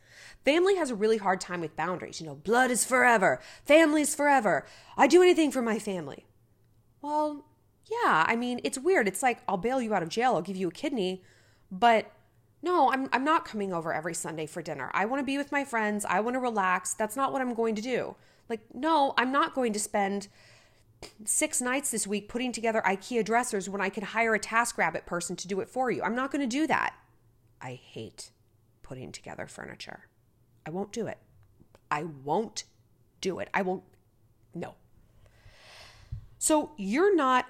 Family 0.45 0.77
has 0.77 0.91
a 0.91 0.95
really 0.95 1.19
hard 1.19 1.41
time 1.41 1.61
with 1.61 1.77
boundaries. 1.77 2.21
You 2.21 2.27
know, 2.29 2.37
blood 2.37 2.71
is 2.71 2.85
forever, 2.85 3.41
family 3.65 4.03
is 4.03 4.15
forever. 4.15 4.65
I 4.97 5.09
do 5.09 5.23
anything 5.23 5.51
for 5.51 5.61
my 5.61 5.81
family. 5.81 6.25
Well, 7.03 7.45
yeah, 7.91 8.25
I 8.27 8.37
mean, 8.37 8.61
it's 8.65 8.79
weird. 8.79 9.09
It's 9.09 9.23
like, 9.23 9.41
I'll 9.49 9.57
bail 9.57 9.83
you 9.83 9.93
out 9.93 10.03
of 10.03 10.09
jail, 10.09 10.35
I'll 10.35 10.43
give 10.43 10.57
you 10.57 10.69
a 10.69 10.73
kidney, 10.73 11.23
but 11.71 12.11
no, 12.67 12.91
I'm, 12.91 13.09
I'm 13.13 13.23
not 13.23 13.45
coming 13.45 13.73
over 13.73 13.95
every 13.95 14.13
Sunday 14.13 14.45
for 14.45 14.61
dinner. 14.61 14.91
I 14.93 15.05
want 15.05 15.21
to 15.21 15.25
be 15.25 15.39
with 15.39 15.53
my 15.53 15.65
friends. 15.65 16.05
I 16.05 16.19
want 16.19 16.35
to 16.35 16.41
relax. 16.41 16.95
That's 16.95 17.15
not 17.15 17.33
what 17.33 17.41
I'm 17.41 17.55
going 17.55 17.77
to 17.77 17.81
do. 17.81 18.17
Like, 18.49 18.61
no, 18.75 19.15
I'm 19.17 19.31
not 19.31 19.55
going 19.55 19.73
to 19.73 19.79
spend 19.79 20.27
six 21.25 21.61
nights 21.61 21.93
this 21.93 22.09
week 22.09 22.29
putting 22.29 22.51
together 22.51 22.83
IKEA 22.85 23.25
dressers 23.25 23.69
when 23.69 23.81
I 23.81 23.89
could 23.89 24.03
hire 24.03 24.35
a 24.35 24.41
TaskRabbit 24.41 25.07
person 25.07 25.37
to 25.37 25.47
do 25.47 25.61
it 25.61 25.69
for 25.69 25.93
you. 25.93 26.03
I'm 26.03 26.17
not 26.17 26.33
going 26.33 26.41
to 26.43 26.57
do 26.57 26.67
that. 26.67 26.95
I 27.63 27.75
hate 27.75 28.33
putting 28.83 29.13
together 29.13 29.47
furniture. 29.47 30.09
I 30.67 30.71
won't 30.71 30.91
do 30.91 31.07
it. 31.07 31.19
I 31.89 32.03
won't 32.03 32.65
do 33.21 33.39
it. 33.39 33.49
I 33.55 33.63
won't. 33.63 33.85
No. 34.55 34.75
So 36.39 36.73
you're 36.77 37.15
not 37.15 37.47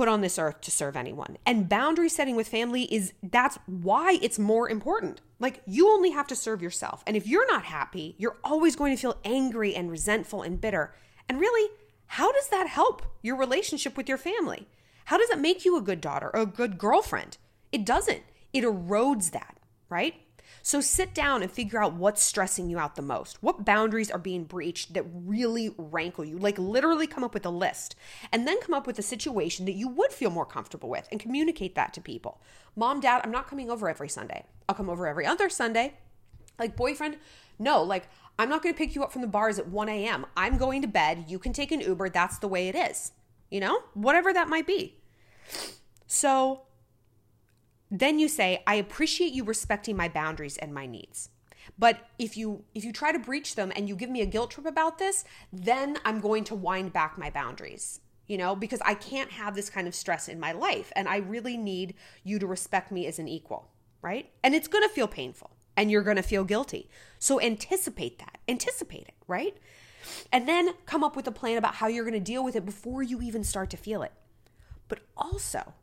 put 0.00 0.08
on 0.08 0.22
this 0.22 0.38
earth 0.38 0.62
to 0.62 0.70
serve 0.70 0.96
anyone. 0.96 1.36
And 1.44 1.68
boundary 1.68 2.08
setting 2.08 2.34
with 2.34 2.48
family 2.48 2.84
is 2.84 3.12
that's 3.22 3.58
why 3.66 4.18
it's 4.22 4.38
more 4.38 4.66
important. 4.66 5.20
Like 5.38 5.60
you 5.66 5.90
only 5.90 6.08
have 6.12 6.26
to 6.28 6.34
serve 6.34 6.62
yourself. 6.62 7.04
And 7.06 7.18
if 7.18 7.26
you're 7.26 7.46
not 7.52 7.64
happy, 7.64 8.14
you're 8.16 8.38
always 8.42 8.76
going 8.76 8.96
to 8.96 8.98
feel 8.98 9.18
angry 9.26 9.74
and 9.74 9.90
resentful 9.90 10.40
and 10.40 10.58
bitter. 10.58 10.94
And 11.28 11.38
really, 11.38 11.70
how 12.06 12.32
does 12.32 12.48
that 12.48 12.66
help 12.66 13.02
your 13.20 13.36
relationship 13.36 13.94
with 13.94 14.08
your 14.08 14.16
family? 14.16 14.68
How 15.04 15.18
does 15.18 15.28
it 15.28 15.38
make 15.38 15.66
you 15.66 15.76
a 15.76 15.82
good 15.82 16.00
daughter 16.00 16.30
or 16.32 16.40
a 16.40 16.46
good 16.46 16.78
girlfriend? 16.78 17.36
It 17.70 17.84
doesn't. 17.84 18.22
It 18.54 18.64
erodes 18.64 19.32
that, 19.32 19.58
right? 19.90 20.14
So 20.62 20.80
sit 20.80 21.14
down 21.14 21.42
and 21.42 21.50
figure 21.50 21.82
out 21.82 21.94
what's 21.94 22.22
stressing 22.22 22.68
you 22.68 22.78
out 22.78 22.96
the 22.96 23.02
most. 23.02 23.42
What 23.42 23.64
boundaries 23.64 24.10
are 24.10 24.18
being 24.18 24.44
breached 24.44 24.94
that 24.94 25.06
really 25.12 25.74
rankle 25.76 26.24
you? 26.24 26.38
Like 26.38 26.58
literally 26.58 27.06
come 27.06 27.24
up 27.24 27.34
with 27.34 27.46
a 27.46 27.50
list 27.50 27.96
and 28.32 28.46
then 28.46 28.60
come 28.60 28.74
up 28.74 28.86
with 28.86 28.98
a 28.98 29.02
situation 29.02 29.66
that 29.66 29.74
you 29.74 29.88
would 29.88 30.12
feel 30.12 30.30
more 30.30 30.46
comfortable 30.46 30.88
with 30.88 31.08
and 31.10 31.20
communicate 31.20 31.74
that 31.74 31.94
to 31.94 32.00
people. 32.00 32.40
Mom, 32.76 33.00
dad, 33.00 33.22
I'm 33.24 33.30
not 33.30 33.48
coming 33.48 33.70
over 33.70 33.88
every 33.88 34.08
Sunday. 34.08 34.44
I'll 34.68 34.74
come 34.74 34.90
over 34.90 35.06
every 35.06 35.26
other 35.26 35.48
Sunday. 35.48 35.94
Like 36.58 36.76
boyfriend, 36.76 37.16
no, 37.58 37.82
like 37.82 38.08
I'm 38.38 38.48
not 38.48 38.62
going 38.62 38.74
to 38.74 38.78
pick 38.78 38.94
you 38.94 39.02
up 39.02 39.12
from 39.12 39.22
the 39.22 39.28
bars 39.28 39.58
at 39.58 39.68
1 39.68 39.88
a.m. 39.88 40.26
I'm 40.36 40.58
going 40.58 40.82
to 40.82 40.88
bed. 40.88 41.24
You 41.28 41.38
can 41.38 41.52
take 41.52 41.72
an 41.72 41.80
Uber. 41.80 42.10
That's 42.10 42.38
the 42.38 42.48
way 42.48 42.68
it 42.68 42.74
is. 42.74 43.12
You 43.50 43.60
know, 43.60 43.80
whatever 43.94 44.32
that 44.32 44.48
might 44.48 44.66
be. 44.66 44.96
So 46.06 46.62
then 47.90 48.18
you 48.18 48.28
say 48.28 48.62
i 48.66 48.74
appreciate 48.74 49.32
you 49.32 49.44
respecting 49.44 49.96
my 49.96 50.08
boundaries 50.08 50.56
and 50.58 50.72
my 50.72 50.86
needs. 50.86 51.30
But 51.78 51.98
if 52.18 52.36
you 52.36 52.64
if 52.74 52.84
you 52.84 52.92
try 52.92 53.12
to 53.12 53.18
breach 53.18 53.54
them 53.54 53.72
and 53.76 53.88
you 53.88 53.94
give 53.94 54.10
me 54.10 54.22
a 54.22 54.26
guilt 54.26 54.50
trip 54.52 54.66
about 54.66 54.98
this 54.98 55.24
then 55.52 55.98
i'm 56.04 56.20
going 56.20 56.44
to 56.44 56.54
wind 56.54 56.92
back 56.92 57.16
my 57.16 57.30
boundaries 57.30 58.00
you 58.26 58.36
know 58.36 58.56
because 58.56 58.80
i 58.84 58.94
can't 58.94 59.30
have 59.30 59.54
this 59.54 59.70
kind 59.70 59.86
of 59.86 59.94
stress 59.94 60.28
in 60.28 60.40
my 60.40 60.52
life 60.52 60.92
and 60.96 61.08
i 61.08 61.18
really 61.18 61.56
need 61.56 61.94
you 62.24 62.38
to 62.38 62.46
respect 62.46 62.90
me 62.90 63.06
as 63.06 63.18
an 63.18 63.28
equal 63.28 63.70
right? 64.02 64.30
And 64.42 64.54
it's 64.54 64.68
going 64.68 64.86
to 64.86 64.94
feel 64.94 65.08
painful 65.08 65.50
and 65.76 65.90
you're 65.90 66.02
going 66.02 66.16
to 66.16 66.22
feel 66.22 66.44
guilty. 66.44 66.88
So 67.18 67.40
anticipate 67.40 68.18
that 68.18 68.38
anticipate 68.48 69.08
it 69.08 69.14
right? 69.26 69.56
And 70.32 70.48
then 70.48 70.74
come 70.86 71.04
up 71.04 71.14
with 71.14 71.26
a 71.26 71.32
plan 71.32 71.58
about 71.58 71.76
how 71.76 71.86
you're 71.86 72.04
going 72.04 72.14
to 72.14 72.20
deal 72.20 72.42
with 72.42 72.56
it 72.56 72.64
before 72.64 73.02
you 73.02 73.20
even 73.20 73.44
start 73.44 73.70
to 73.70 73.76
feel 73.76 74.02
it. 74.02 74.12
But 74.88 75.00
also 75.16 75.74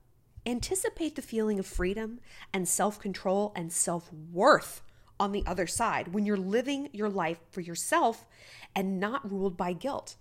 Anticipate 0.47 1.17
the 1.17 1.21
feeling 1.21 1.59
of 1.59 1.65
freedom 1.65 2.21
and 2.53 2.69
self 2.69 3.01
control 3.01 3.51
and 3.53 3.71
self 3.71 4.09
worth 4.31 4.81
on 5.19 5.33
the 5.33 5.43
other 5.45 5.67
side 5.67 6.13
when 6.13 6.25
you're 6.25 6.37
living 6.37 6.87
your 6.93 7.09
life 7.09 7.39
for 7.51 7.59
yourself 7.59 8.25
and 8.73 8.97
not 8.97 9.29
ruled 9.29 9.57
by 9.57 9.73
guilt. 9.73 10.15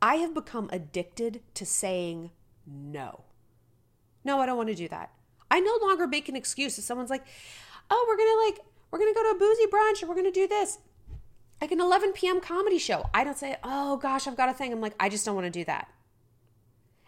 I 0.00 0.16
have 0.16 0.32
become 0.32 0.70
addicted 0.72 1.42
to 1.54 1.66
saying 1.66 2.30
no. 2.64 3.24
No, 4.22 4.40
I 4.40 4.46
don't 4.46 4.56
want 4.56 4.68
to 4.68 4.76
do 4.76 4.86
that. 4.88 5.10
I 5.50 5.58
no 5.58 5.76
longer 5.82 6.06
make 6.06 6.28
an 6.28 6.36
excuse 6.36 6.78
if 6.78 6.84
someone's 6.84 7.10
like, 7.10 7.24
oh, 7.90 8.06
we're 8.08 8.16
going 8.16 8.30
to 8.30 8.44
like, 8.44 8.66
we're 8.92 9.00
going 9.00 9.12
to 9.12 9.18
go 9.18 9.24
to 9.24 9.36
a 9.36 9.38
boozy 9.40 9.66
brunch 9.66 10.02
and 10.02 10.08
we're 10.08 10.14
going 10.14 10.32
to 10.32 10.40
do 10.40 10.46
this. 10.46 10.78
Like 11.60 11.72
an 11.72 11.80
11 11.80 12.12
p.m. 12.12 12.40
comedy 12.40 12.78
show. 12.78 13.08
I 13.12 13.24
don't 13.24 13.38
say, 13.38 13.56
oh 13.64 13.96
gosh, 13.96 14.28
I've 14.28 14.36
got 14.36 14.48
a 14.48 14.54
thing. 14.54 14.72
I'm 14.72 14.80
like, 14.80 14.94
I 15.00 15.08
just 15.08 15.24
don't 15.24 15.34
want 15.34 15.46
to 15.46 15.50
do 15.50 15.64
that. 15.64 15.88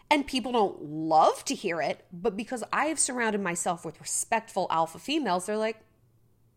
And 0.09 0.25
people 0.25 0.51
don't 0.53 0.81
love 0.81 1.43
to 1.45 1.55
hear 1.55 1.81
it, 1.81 2.05
but 2.13 2.37
because 2.37 2.63
I 2.71 2.85
have 2.85 2.99
surrounded 2.99 3.41
myself 3.41 3.83
with 3.83 3.99
respectful 3.99 4.67
alpha 4.69 4.99
females, 4.99 5.45
they're 5.45 5.57
like, 5.57 5.81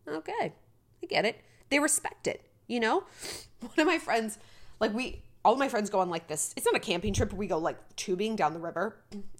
okay, 0.07 0.53
I 1.03 1.05
get 1.05 1.25
it. 1.25 1.41
They 1.69 1.79
respect 1.79 2.27
it, 2.27 2.41
you 2.67 2.79
know? 2.79 3.03
One 3.59 3.73
of 3.77 3.85
my 3.85 3.97
friends, 3.97 4.37
like, 4.79 4.93
we, 4.93 5.21
all 5.43 5.55
my 5.55 5.67
friends 5.67 5.89
go 5.89 5.99
on 5.99 6.09
like 6.09 6.27
this. 6.27 6.53
It's 6.55 6.65
not 6.65 6.75
a 6.75 6.79
camping 6.79 7.13
trip. 7.13 7.33
We 7.33 7.47
go 7.47 7.57
like 7.57 7.77
tubing 7.95 8.35
down 8.35 8.53
the 8.53 8.59
river 8.59 8.95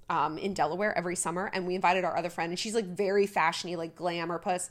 um, 0.09 0.37
in 0.37 0.53
Delaware 0.53 0.97
every 0.97 1.15
summer. 1.15 1.49
And 1.53 1.65
we 1.65 1.75
invited 1.75 2.03
our 2.03 2.17
other 2.17 2.29
friend, 2.29 2.51
and 2.51 2.59
she's 2.59 2.75
like 2.75 2.85
very 2.85 3.27
fashiony, 3.27 3.77
like 3.77 3.95
glamour 3.95 4.39
puss. 4.39 4.69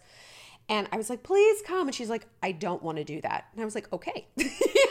And 0.71 0.87
I 0.93 0.97
was 0.97 1.11
like, 1.11 1.25
please 1.25 1.63
come. 1.67 1.89
And 1.89 1.95
she's 1.95 2.09
like, 2.09 2.29
I 2.45 2.53
don't 2.53 2.81
want 2.81 2.99
to 2.99 3.05
do 3.05 3.21
that. 3.23 3.47
And 3.53 3.61
I 3.61 3.65
was 3.65 3.75
like, 3.75 3.93
okay. 3.93 4.29
you 4.37 4.47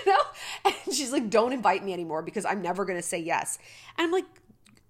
know? 0.05 0.19
And 0.65 0.93
she's 0.93 1.13
like, 1.13 1.29
don't 1.29 1.53
invite 1.53 1.86
me 1.86 1.93
anymore 1.93 2.21
because 2.21 2.43
I'm 2.43 2.62
never 2.62 2.83
going 2.83 3.00
to 3.00 3.07
say 3.07 3.17
yes. 3.17 3.57
And 3.98 4.05
I'm 4.05 4.12
like, 4.12 4.25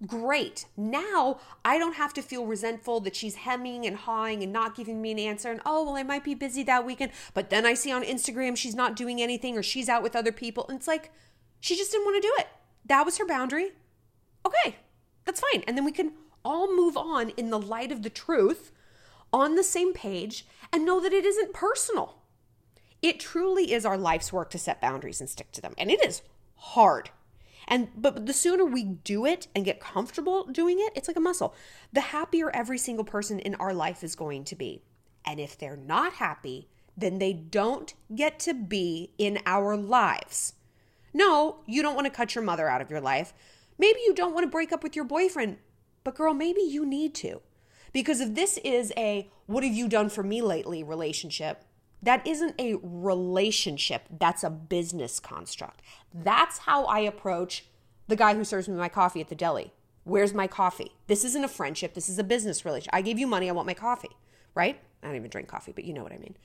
great. 0.07 0.65
Now 0.75 1.39
I 1.63 1.77
don't 1.77 1.93
have 1.93 2.11
to 2.15 2.23
feel 2.23 2.47
resentful 2.47 3.01
that 3.01 3.15
she's 3.15 3.35
hemming 3.35 3.85
and 3.85 3.97
hawing 3.97 4.41
and 4.41 4.51
not 4.51 4.75
giving 4.75 4.99
me 4.99 5.11
an 5.11 5.19
answer. 5.19 5.51
And 5.51 5.61
oh, 5.63 5.83
well, 5.83 5.95
I 5.95 6.01
might 6.01 6.23
be 6.23 6.33
busy 6.33 6.63
that 6.63 6.87
weekend. 6.87 7.11
But 7.35 7.51
then 7.51 7.67
I 7.67 7.75
see 7.75 7.91
on 7.91 8.03
Instagram 8.03 8.57
she's 8.57 8.75
not 8.75 8.95
doing 8.95 9.21
anything 9.21 9.55
or 9.59 9.63
she's 9.63 9.89
out 9.89 10.01
with 10.01 10.15
other 10.15 10.31
people. 10.31 10.65
And 10.69 10.77
it's 10.79 10.87
like, 10.87 11.11
she 11.59 11.75
just 11.75 11.91
didn't 11.91 12.05
want 12.05 12.19
to 12.19 12.27
do 12.27 12.33
it. 12.39 12.47
That 12.85 13.05
was 13.05 13.19
her 13.19 13.27
boundary. 13.27 13.73
Okay, 14.43 14.77
that's 15.25 15.41
fine. 15.51 15.63
And 15.67 15.77
then 15.77 15.85
we 15.85 15.91
can 15.91 16.13
all 16.43 16.75
move 16.75 16.97
on 16.97 17.29
in 17.31 17.51
the 17.51 17.59
light 17.59 17.91
of 17.91 18.01
the 18.01 18.09
truth 18.09 18.71
on 19.31 19.55
the 19.55 19.63
same 19.63 19.93
page 19.93 20.45
and 20.71 20.85
know 20.85 20.99
that 20.99 21.13
it 21.13 21.25
isn't 21.25 21.53
personal. 21.53 22.19
It 23.01 23.19
truly 23.19 23.71
is 23.71 23.85
our 23.85 23.97
life's 23.97 24.33
work 24.33 24.49
to 24.51 24.59
set 24.59 24.81
boundaries 24.81 25.19
and 25.19 25.29
stick 25.29 25.51
to 25.53 25.61
them. 25.61 25.73
And 25.77 25.89
it 25.89 26.03
is 26.05 26.21
hard. 26.55 27.11
And 27.67 27.89
but 27.95 28.25
the 28.25 28.33
sooner 28.33 28.65
we 28.65 28.83
do 28.83 29.25
it 29.25 29.47
and 29.55 29.63
get 29.63 29.79
comfortable 29.79 30.45
doing 30.45 30.79
it, 30.79 30.93
it's 30.95 31.07
like 31.07 31.17
a 31.17 31.21
muscle. 31.21 31.53
The 31.93 32.01
happier 32.01 32.49
every 32.53 32.77
single 32.77 33.05
person 33.05 33.39
in 33.39 33.55
our 33.55 33.73
life 33.73 34.03
is 34.03 34.15
going 34.15 34.43
to 34.45 34.55
be. 34.55 34.81
And 35.25 35.39
if 35.39 35.57
they're 35.57 35.77
not 35.77 36.13
happy, 36.13 36.67
then 36.97 37.19
they 37.19 37.33
don't 37.33 37.93
get 38.13 38.39
to 38.39 38.53
be 38.53 39.13
in 39.17 39.39
our 39.45 39.77
lives. 39.77 40.53
No, 41.13 41.61
you 41.65 41.81
don't 41.81 41.95
want 41.95 42.05
to 42.05 42.11
cut 42.11 42.35
your 42.35 42.43
mother 42.43 42.67
out 42.67 42.81
of 42.81 42.89
your 42.89 43.01
life. 43.01 43.33
Maybe 43.77 43.99
you 44.05 44.13
don't 44.13 44.33
want 44.33 44.43
to 44.43 44.49
break 44.49 44.71
up 44.71 44.83
with 44.83 44.95
your 44.95 45.05
boyfriend, 45.05 45.57
but 46.03 46.15
girl, 46.15 46.33
maybe 46.33 46.61
you 46.61 46.85
need 46.85 47.15
to. 47.15 47.41
Because 47.91 48.19
if 48.19 48.35
this 48.35 48.57
is 48.63 48.93
a 48.97 49.29
what 49.45 49.63
have 49.63 49.73
you 49.73 49.87
done 49.87 50.09
for 50.09 50.23
me 50.23 50.41
lately 50.41 50.83
relationship, 50.83 51.63
that 52.01 52.25
isn't 52.25 52.59
a 52.59 52.75
relationship, 52.81 54.03
that's 54.19 54.43
a 54.43 54.49
business 54.49 55.19
construct. 55.19 55.81
That's 56.13 56.59
how 56.59 56.85
I 56.85 56.99
approach 56.99 57.65
the 58.07 58.15
guy 58.15 58.35
who 58.35 58.43
serves 58.43 58.69
me 58.69 58.75
my 58.75 58.89
coffee 58.89 59.21
at 59.21 59.29
the 59.29 59.35
deli. 59.35 59.73
Where's 60.03 60.33
my 60.33 60.47
coffee? 60.47 60.93
This 61.07 61.23
isn't 61.23 61.43
a 61.43 61.49
friendship, 61.49 61.93
this 61.93 62.09
is 62.09 62.17
a 62.17 62.23
business 62.23 62.63
relationship. 62.63 62.93
I 62.93 63.01
gave 63.01 63.19
you 63.19 63.27
money, 63.27 63.49
I 63.49 63.53
want 63.53 63.67
my 63.67 63.73
coffee, 63.73 64.15
right? 64.55 64.79
I 65.03 65.07
don't 65.07 65.15
even 65.15 65.29
drink 65.29 65.47
coffee, 65.47 65.71
but 65.71 65.83
you 65.83 65.93
know 65.93 66.03
what 66.03 66.13
I 66.13 66.17
mean. 66.17 66.35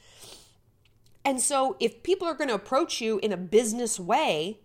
And 1.24 1.40
so 1.40 1.76
if 1.80 2.02
people 2.02 2.28
are 2.28 2.34
going 2.34 2.48
to 2.48 2.54
approach 2.54 3.00
you 3.00 3.18
in 3.20 3.32
a 3.32 3.36
business 3.36 3.98
way, 3.98 4.60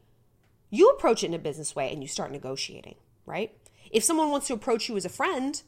you 0.70 0.90
approach 0.90 1.24
it 1.24 1.28
in 1.28 1.34
a 1.34 1.40
business 1.40 1.76
way 1.76 1.92
and 1.92 2.02
you 2.02 2.08
start 2.08 2.32
negotiating, 2.32 2.96
right? 3.26 3.56
If 3.92 4.04
someone 4.04 4.30
wants 4.30 4.48
to 4.48 4.54
approach 4.54 4.90
you 4.90 4.98
as 4.98 5.06
a 5.06 5.10
friend, 5.10 5.62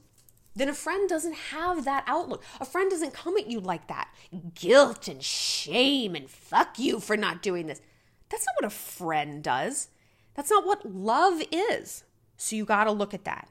then 0.55 0.69
a 0.69 0.73
friend 0.73 1.07
doesn't 1.07 1.33
have 1.33 1.85
that 1.85 2.03
outlook. 2.07 2.43
A 2.59 2.65
friend 2.65 2.89
doesn't 2.91 3.13
come 3.13 3.37
at 3.37 3.47
you 3.47 3.59
like 3.59 3.87
that. 3.87 4.09
Guilt 4.53 5.07
and 5.07 5.23
shame 5.23 6.15
and 6.15 6.29
fuck 6.29 6.77
you 6.77 6.99
for 6.99 7.15
not 7.15 7.41
doing 7.41 7.67
this. 7.67 7.81
That's 8.29 8.45
not 8.45 8.55
what 8.61 8.71
a 8.71 8.75
friend 8.75 9.43
does. 9.43 9.89
That's 10.35 10.51
not 10.51 10.65
what 10.65 10.85
love 10.85 11.41
is. 11.51 12.03
So 12.37 12.55
you 12.55 12.65
got 12.65 12.85
to 12.85 12.91
look 12.91 13.13
at 13.13 13.25
that. 13.25 13.49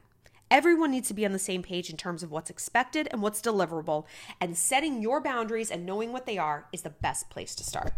Everyone 0.49 0.91
needs 0.91 1.07
to 1.07 1.13
be 1.13 1.25
on 1.25 1.31
the 1.31 1.39
same 1.39 1.63
page 1.63 1.89
in 1.89 1.95
terms 1.95 2.23
of 2.23 2.31
what's 2.31 2.49
expected 2.49 3.07
and 3.09 3.21
what's 3.21 3.41
deliverable, 3.41 4.05
and 4.41 4.57
setting 4.57 5.01
your 5.01 5.21
boundaries 5.21 5.71
and 5.71 5.85
knowing 5.85 6.11
what 6.11 6.25
they 6.25 6.37
are 6.37 6.65
is 6.73 6.81
the 6.81 6.89
best 6.89 7.29
place 7.29 7.55
to 7.55 7.63
start. 7.63 7.93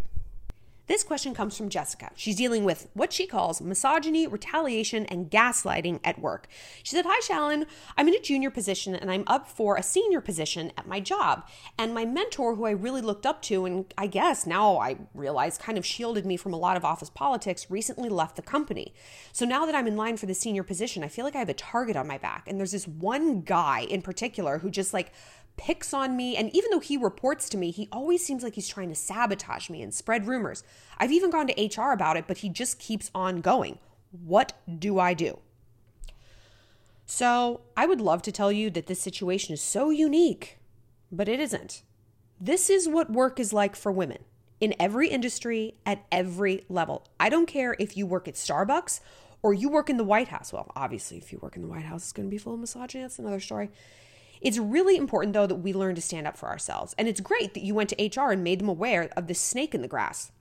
This 0.86 1.04
question 1.04 1.34
comes 1.34 1.56
from 1.56 1.70
Jessica. 1.70 2.12
She's 2.14 2.36
dealing 2.36 2.66
with 2.66 2.90
what 2.94 3.14
she 3.14 3.26
calls 3.26 3.62
misogyny, 3.62 4.28
retaliation, 4.28 5.06
and 5.06 5.32
gaslighting 5.32 6.02
at 6.04 6.20
work. 6.20 6.48
She 6.84 6.94
said, 6.94 7.06
Hi, 7.08 7.22
Shallon. 7.22 7.66
I'm 7.96 8.10
in 8.10 8.16
a 8.16 8.20
junior 8.20 8.50
position 8.50 8.94
and 8.94 9.10
I'm 9.10 9.24
up 9.26 9.48
for 9.48 9.78
a 9.78 9.84
senior 9.84 10.20
position 10.20 10.74
at 10.78 10.86
my 10.86 11.00
job. 11.00 11.48
And 11.78 11.94
my 11.94 12.04
mentor, 12.04 12.56
who 12.56 12.66
I 12.66 12.72
really 12.72 13.00
looked 13.00 13.26
up 13.26 13.42
to, 13.44 13.66
and 13.66 13.94
I 13.98 14.08
guess 14.08 14.46
now 14.46 14.78
I 14.78 14.98
realize 15.14 15.58
kind 15.58 15.78
of 15.78 15.86
shielded 15.86 16.26
me 16.26 16.36
from 16.36 16.54
a 16.54 16.58
lot 16.58 16.76
of 16.76 16.84
office 16.84 17.10
politics, 17.10 17.72
recently 17.72 18.10
left 18.10 18.36
the 18.36 18.42
company. 18.42 18.94
So 19.32 19.46
now 19.46 19.66
that 19.66 19.76
I'm 19.76 19.88
in 19.88 19.96
line 19.96 20.18
for 20.18 20.26
the 20.26 20.34
senior 20.34 20.64
position, 20.64 21.02
I 21.02 21.08
feel 21.08 21.24
like 21.24 21.36
I 21.36 21.40
have 21.40 21.48
a 21.48 21.54
target 21.54 21.96
on 21.96 22.08
my 22.08 22.18
back. 22.18 22.44
And 22.46 22.60
there's 22.60 22.74
this 22.74 22.90
one 22.90 23.40
guy 23.42 23.82
in 23.90 24.02
particular 24.02 24.58
who 24.58 24.70
just 24.70 24.94
like, 24.94 25.14
picks 25.58 25.94
on 25.94 26.16
me. 26.16 26.36
And 26.36 26.54
even 26.56 26.72
though 26.72 26.80
he 26.80 26.98
reports 26.98 27.50
to 27.50 27.58
me, 27.58 27.72
he 27.72 27.88
always 27.92 28.26
seems 28.26 28.44
like 28.44 28.56
he's 28.56 28.68
trying 28.68 28.90
to 28.90 28.96
sabotage 28.96 29.70
me 29.70 29.82
and 29.82 29.94
spread 29.94 30.28
rumors. 30.28 30.64
I've 30.98 31.12
even 31.12 31.30
gone 31.30 31.48
to 31.48 31.82
HR 31.82 31.92
about 31.92 32.18
it, 32.18 32.26
but 32.28 32.40
he 32.40 32.50
just 32.50 32.80
keeps 32.80 33.12
on 33.14 33.42
going. 33.42 33.80
What 34.12 34.54
do 34.80 35.00
I 35.00 35.14
do? 35.14 35.40
So, 37.06 37.62
I 37.76 37.86
would 37.86 38.00
love 38.00 38.22
to 38.24 38.32
tell 38.32 38.52
you 38.52 38.70
that 38.72 38.88
this 38.88 39.02
situation 39.02 39.54
is 39.54 39.62
so 39.62 39.90
unique, 39.90 40.58
but 41.12 41.28
it 41.28 41.40
isn't. 41.40 41.84
This 42.40 42.70
is 42.70 42.88
what 42.88 43.12
work 43.12 43.40
is 43.40 43.52
like 43.52 43.76
for 43.76 43.92
women 43.92 44.20
in 44.60 44.74
every 44.80 45.10
industry 45.10 45.76
at 45.86 46.06
every 46.12 46.64
level. 46.70 47.06
I 47.20 47.28
don't 47.28 47.46
care 47.46 47.76
if 47.80 47.98
you 47.98 48.06
work 48.06 48.28
at 48.30 48.36
Starbucks 48.36 49.02
or 49.42 49.54
you 49.54 49.68
work 49.70 49.90
in 49.90 49.98
the 49.98 50.06
White 50.06 50.30
House. 50.30 50.54
Well, 50.54 50.72
obviously, 50.76 51.18
if 51.18 51.34
you 51.34 51.40
work 51.42 51.58
in 51.58 51.62
the 51.62 51.68
White 51.68 51.84
House, 51.84 52.04
it's 52.04 52.14
going 52.14 52.28
to 52.28 52.32
be 52.32 52.38
full 52.38 52.54
of 52.54 52.62
misogyny. 52.62 53.04
That's 53.04 53.20
another 53.20 53.42
story. 53.42 53.70
It's 54.44 54.58
really 54.60 54.98
important, 54.98 55.34
though, 55.34 55.48
that 55.48 55.56
we 55.56 55.74
learn 55.74 55.96
to 55.96 56.02
stand 56.02 56.28
up 56.28 56.38
for 56.38 56.50
ourselves. 56.50 56.94
And 56.98 57.08
it's 57.08 57.22
great 57.22 57.54
that 57.54 57.64
you 57.64 57.74
went 57.74 57.90
to 57.90 58.06
HR 58.06 58.32
and 58.32 58.44
made 58.44 58.60
them 58.60 58.70
aware 58.70 59.10
of 59.16 59.28
this 59.28 59.40
snake 59.40 59.74
in 59.74 59.82
the 59.82 59.88
grass. 59.88 60.32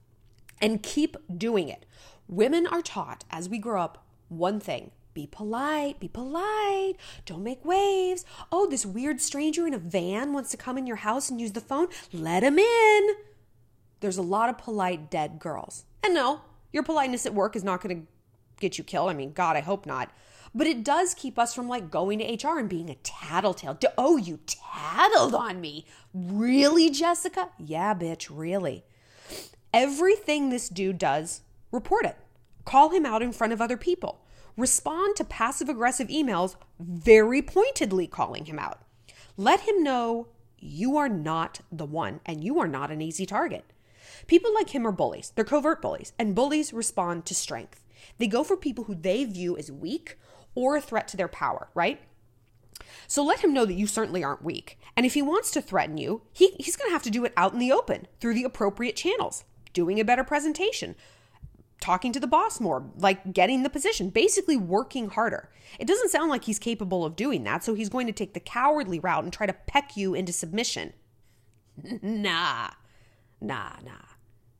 And 0.60 0.82
keep 0.82 1.16
doing 1.38 1.68
it. 1.68 1.86
Women 2.28 2.66
are 2.66 2.82
taught 2.82 3.24
as 3.30 3.48
we 3.48 3.58
grow 3.58 3.80
up 3.80 4.04
one 4.28 4.60
thing 4.60 4.90
be 5.14 5.26
polite, 5.26 6.00
be 6.00 6.08
polite, 6.08 6.94
don't 7.26 7.42
make 7.42 7.64
waves. 7.64 8.24
Oh, 8.50 8.66
this 8.66 8.86
weird 8.86 9.20
stranger 9.20 9.66
in 9.66 9.74
a 9.74 9.78
van 9.78 10.32
wants 10.32 10.50
to 10.52 10.56
come 10.56 10.78
in 10.78 10.86
your 10.86 10.96
house 10.96 11.28
and 11.28 11.40
use 11.40 11.52
the 11.52 11.60
phone. 11.60 11.88
Let 12.12 12.42
him 12.42 12.58
in. 12.58 13.08
There's 14.00 14.16
a 14.16 14.22
lot 14.22 14.48
of 14.48 14.56
polite 14.56 15.10
dead 15.10 15.38
girls. 15.38 15.84
And 16.02 16.14
no, 16.14 16.40
your 16.72 16.82
politeness 16.82 17.26
at 17.26 17.34
work 17.34 17.54
is 17.54 17.62
not 17.62 17.82
going 17.82 18.00
to 18.00 18.06
get 18.58 18.78
you 18.78 18.84
killed. 18.84 19.10
I 19.10 19.14
mean, 19.14 19.32
God, 19.32 19.54
I 19.56 19.60
hope 19.60 19.84
not. 19.84 20.10
But 20.54 20.66
it 20.66 20.84
does 20.84 21.14
keep 21.14 21.38
us 21.38 21.54
from 21.54 21.68
like 21.68 21.90
going 21.90 22.18
to 22.18 22.48
HR 22.48 22.58
and 22.58 22.68
being 22.68 22.90
a 22.90 22.94
tattletale. 22.96 23.78
Oh, 23.96 24.16
you 24.16 24.40
tattled 24.46 25.34
on 25.34 25.60
me. 25.60 25.86
Really, 26.12 26.90
Jessica? 26.90 27.50
Yeah, 27.58 27.94
bitch, 27.94 28.28
really. 28.30 28.84
Everything 29.72 30.50
this 30.50 30.68
dude 30.68 30.98
does, 30.98 31.40
report 31.70 32.04
it. 32.04 32.16
Call 32.64 32.90
him 32.90 33.06
out 33.06 33.22
in 33.22 33.32
front 33.32 33.52
of 33.52 33.60
other 33.60 33.78
people. 33.78 34.20
Respond 34.56 35.16
to 35.16 35.24
passive 35.24 35.70
aggressive 35.70 36.08
emails, 36.08 36.56
very 36.78 37.40
pointedly 37.40 38.06
calling 38.06 38.44
him 38.44 38.58
out. 38.58 38.82
Let 39.38 39.60
him 39.60 39.82
know 39.82 40.28
you 40.58 40.98
are 40.98 41.08
not 41.08 41.60
the 41.72 41.86
one 41.86 42.20
and 42.26 42.44
you 42.44 42.60
are 42.60 42.68
not 42.68 42.90
an 42.90 43.00
easy 43.00 43.24
target. 43.24 43.64
People 44.26 44.52
like 44.54 44.70
him 44.70 44.86
are 44.86 44.92
bullies. 44.92 45.32
They're 45.34 45.44
covert 45.44 45.80
bullies, 45.80 46.12
and 46.18 46.34
bullies 46.34 46.72
respond 46.72 47.24
to 47.26 47.34
strength. 47.34 47.82
They 48.18 48.26
go 48.26 48.44
for 48.44 48.56
people 48.56 48.84
who 48.84 48.94
they 48.94 49.24
view 49.24 49.56
as 49.56 49.72
weak 49.72 50.18
or 50.54 50.76
a 50.76 50.80
threat 50.80 51.08
to 51.08 51.16
their 51.16 51.28
power, 51.28 51.68
right? 51.74 52.00
So 53.06 53.24
let 53.24 53.40
him 53.40 53.52
know 53.52 53.64
that 53.64 53.74
you 53.74 53.86
certainly 53.86 54.24
aren't 54.24 54.44
weak. 54.44 54.78
And 54.96 55.06
if 55.06 55.14
he 55.14 55.22
wants 55.22 55.50
to 55.52 55.62
threaten 55.62 55.98
you, 55.98 56.22
he, 56.32 56.50
he's 56.58 56.76
going 56.76 56.88
to 56.88 56.92
have 56.92 57.02
to 57.04 57.10
do 57.10 57.24
it 57.24 57.32
out 57.36 57.52
in 57.52 57.58
the 57.58 57.72
open 57.72 58.06
through 58.20 58.34
the 58.34 58.44
appropriate 58.44 58.96
channels, 58.96 59.44
doing 59.72 60.00
a 60.00 60.04
better 60.04 60.24
presentation, 60.24 60.94
talking 61.80 62.12
to 62.12 62.20
the 62.20 62.26
boss 62.26 62.60
more, 62.60 62.84
like 62.96 63.32
getting 63.32 63.62
the 63.62 63.70
position, 63.70 64.10
basically 64.10 64.56
working 64.56 65.10
harder. 65.10 65.50
It 65.78 65.86
doesn't 65.86 66.10
sound 66.10 66.30
like 66.30 66.44
he's 66.44 66.58
capable 66.58 67.04
of 67.04 67.16
doing 67.16 67.44
that, 67.44 67.64
so 67.64 67.74
he's 67.74 67.88
going 67.88 68.06
to 68.06 68.12
take 68.12 68.34
the 68.34 68.40
cowardly 68.40 68.98
route 68.98 69.24
and 69.24 69.32
try 69.32 69.46
to 69.46 69.52
peck 69.52 69.96
you 69.96 70.14
into 70.14 70.32
submission. 70.32 70.92
nah, 72.02 72.70
nah, 73.40 73.72
nah. 73.84 74.11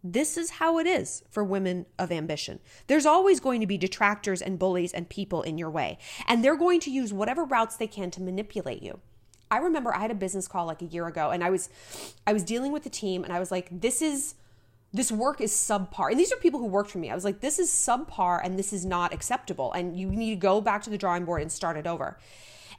This 0.05 0.37
is 0.37 0.51
how 0.51 0.79
it 0.79 0.87
is 0.87 1.23
for 1.31 1.45
women 1.45 1.87
of 1.99 2.11
ambition. 2.11 2.59
There's 2.89 3.07
always 3.07 3.39
going 3.39 3.61
to 3.61 3.67
be 3.67 3.79
detractors 3.79 4.43
and 4.43 4.59
bullies 4.59 4.93
and 4.93 5.09
people 5.09 5.43
in 5.43 5.59
your 5.59 5.71
way, 5.71 5.99
and 6.27 6.45
they're 6.45 6.57
going 6.57 6.81
to 6.81 6.91
use 6.91 7.13
whatever 7.13 7.45
routes 7.45 7.77
they 7.77 7.87
can 7.87 8.11
to 8.13 8.23
manipulate 8.23 8.83
you. 8.83 9.01
I 9.53 9.59
remember 9.59 9.95
I 9.95 10.01
had 10.01 10.11
a 10.11 10.15
business 10.15 10.49
call 10.49 10.65
like 10.65 10.81
a 10.81 10.87
year 10.87 11.07
ago 11.07 11.29
and 11.31 11.45
I 11.45 11.51
was 11.51 11.69
I 12.27 12.33
was 12.33 12.43
dealing 12.43 12.73
with 12.73 12.85
the 12.85 12.91
team 12.91 13.23
and 13.23 13.35
I 13.35 13.39
was 13.39 13.51
like 13.51 13.69
this 13.71 14.01
is 14.01 14.35
this 14.95 15.13
work 15.13 15.43
is 15.43 15.53
subpar. 15.53 16.11
And 16.11 16.19
these 16.19 16.33
are 16.33 16.37
people 16.37 16.59
who 16.59 16.67
worked 16.67 16.91
for 16.91 16.99
me. 16.99 17.11
I 17.11 17.15
was 17.15 17.25
like 17.25 17.41
this 17.41 17.59
is 17.59 17.71
subpar 17.71 18.41
and 18.43 18.59
this 18.59 18.73
is 18.73 18.87
not 18.87 19.13
acceptable 19.13 19.71
and 19.73 19.95
you 19.95 20.09
need 20.09 20.31
to 20.31 20.37
go 20.37 20.63
back 20.63 20.83
to 20.85 20.91
the 20.91 20.97
drawing 20.97 21.27
board 21.27 21.43
and 21.43 21.53
start 21.53 21.77
it 21.77 21.87
over. 21.87 22.19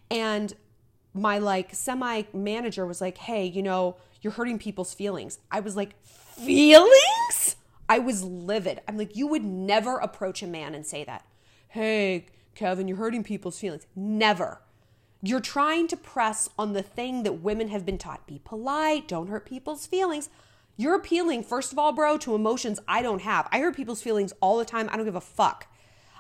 And 0.09 0.51
my 1.13 1.37
like 1.37 1.75
semi 1.75 2.23
manager 2.33 2.87
was 2.87 3.01
like, 3.01 3.19
"Hey, 3.19 3.45
you 3.45 3.61
know, 3.61 3.97
you're 4.23 4.33
hurting 4.33 4.57
people's 4.57 4.95
feelings." 4.95 5.37
I 5.51 5.59
was 5.59 5.75
like, 5.75 5.93
"Feelings?" 6.35 7.55
I 7.89 7.99
was 7.99 8.23
livid. 8.23 8.81
I'm 8.87 8.97
like, 8.97 9.15
"You 9.15 9.27
would 9.27 9.43
never 9.43 9.97
approach 9.97 10.41
a 10.41 10.47
man 10.47 10.73
and 10.73 10.85
say 10.85 11.03
that." 11.03 11.25
Hey, 11.69 12.27
Kevin, 12.55 12.87
you're 12.87 12.97
hurting 12.97 13.23
people's 13.23 13.59
feelings. 13.59 13.87
Never. 13.95 14.61
You're 15.21 15.39
trying 15.39 15.87
to 15.87 15.97
press 15.97 16.49
on 16.59 16.73
the 16.73 16.83
thing 16.83 17.23
that 17.23 17.41
women 17.41 17.69
have 17.69 17.85
been 17.85 17.97
taught 17.97 18.27
be 18.27 18.41
polite, 18.43 19.07
don't 19.07 19.27
hurt 19.27 19.45
people's 19.45 19.87
feelings. 19.87 20.29
You're 20.75 20.95
appealing, 20.95 21.43
first 21.43 21.71
of 21.71 21.79
all, 21.79 21.91
bro, 21.93 22.17
to 22.17 22.35
emotions 22.35 22.79
I 22.87 23.01
don't 23.01 23.21
have. 23.21 23.47
I 23.51 23.59
hurt 23.59 23.75
people's 23.75 24.01
feelings 24.01 24.33
all 24.41 24.57
the 24.57 24.65
time. 24.65 24.89
I 24.91 24.97
don't 24.97 25.05
give 25.05 25.15
a 25.15 25.21
fuck. 25.21 25.67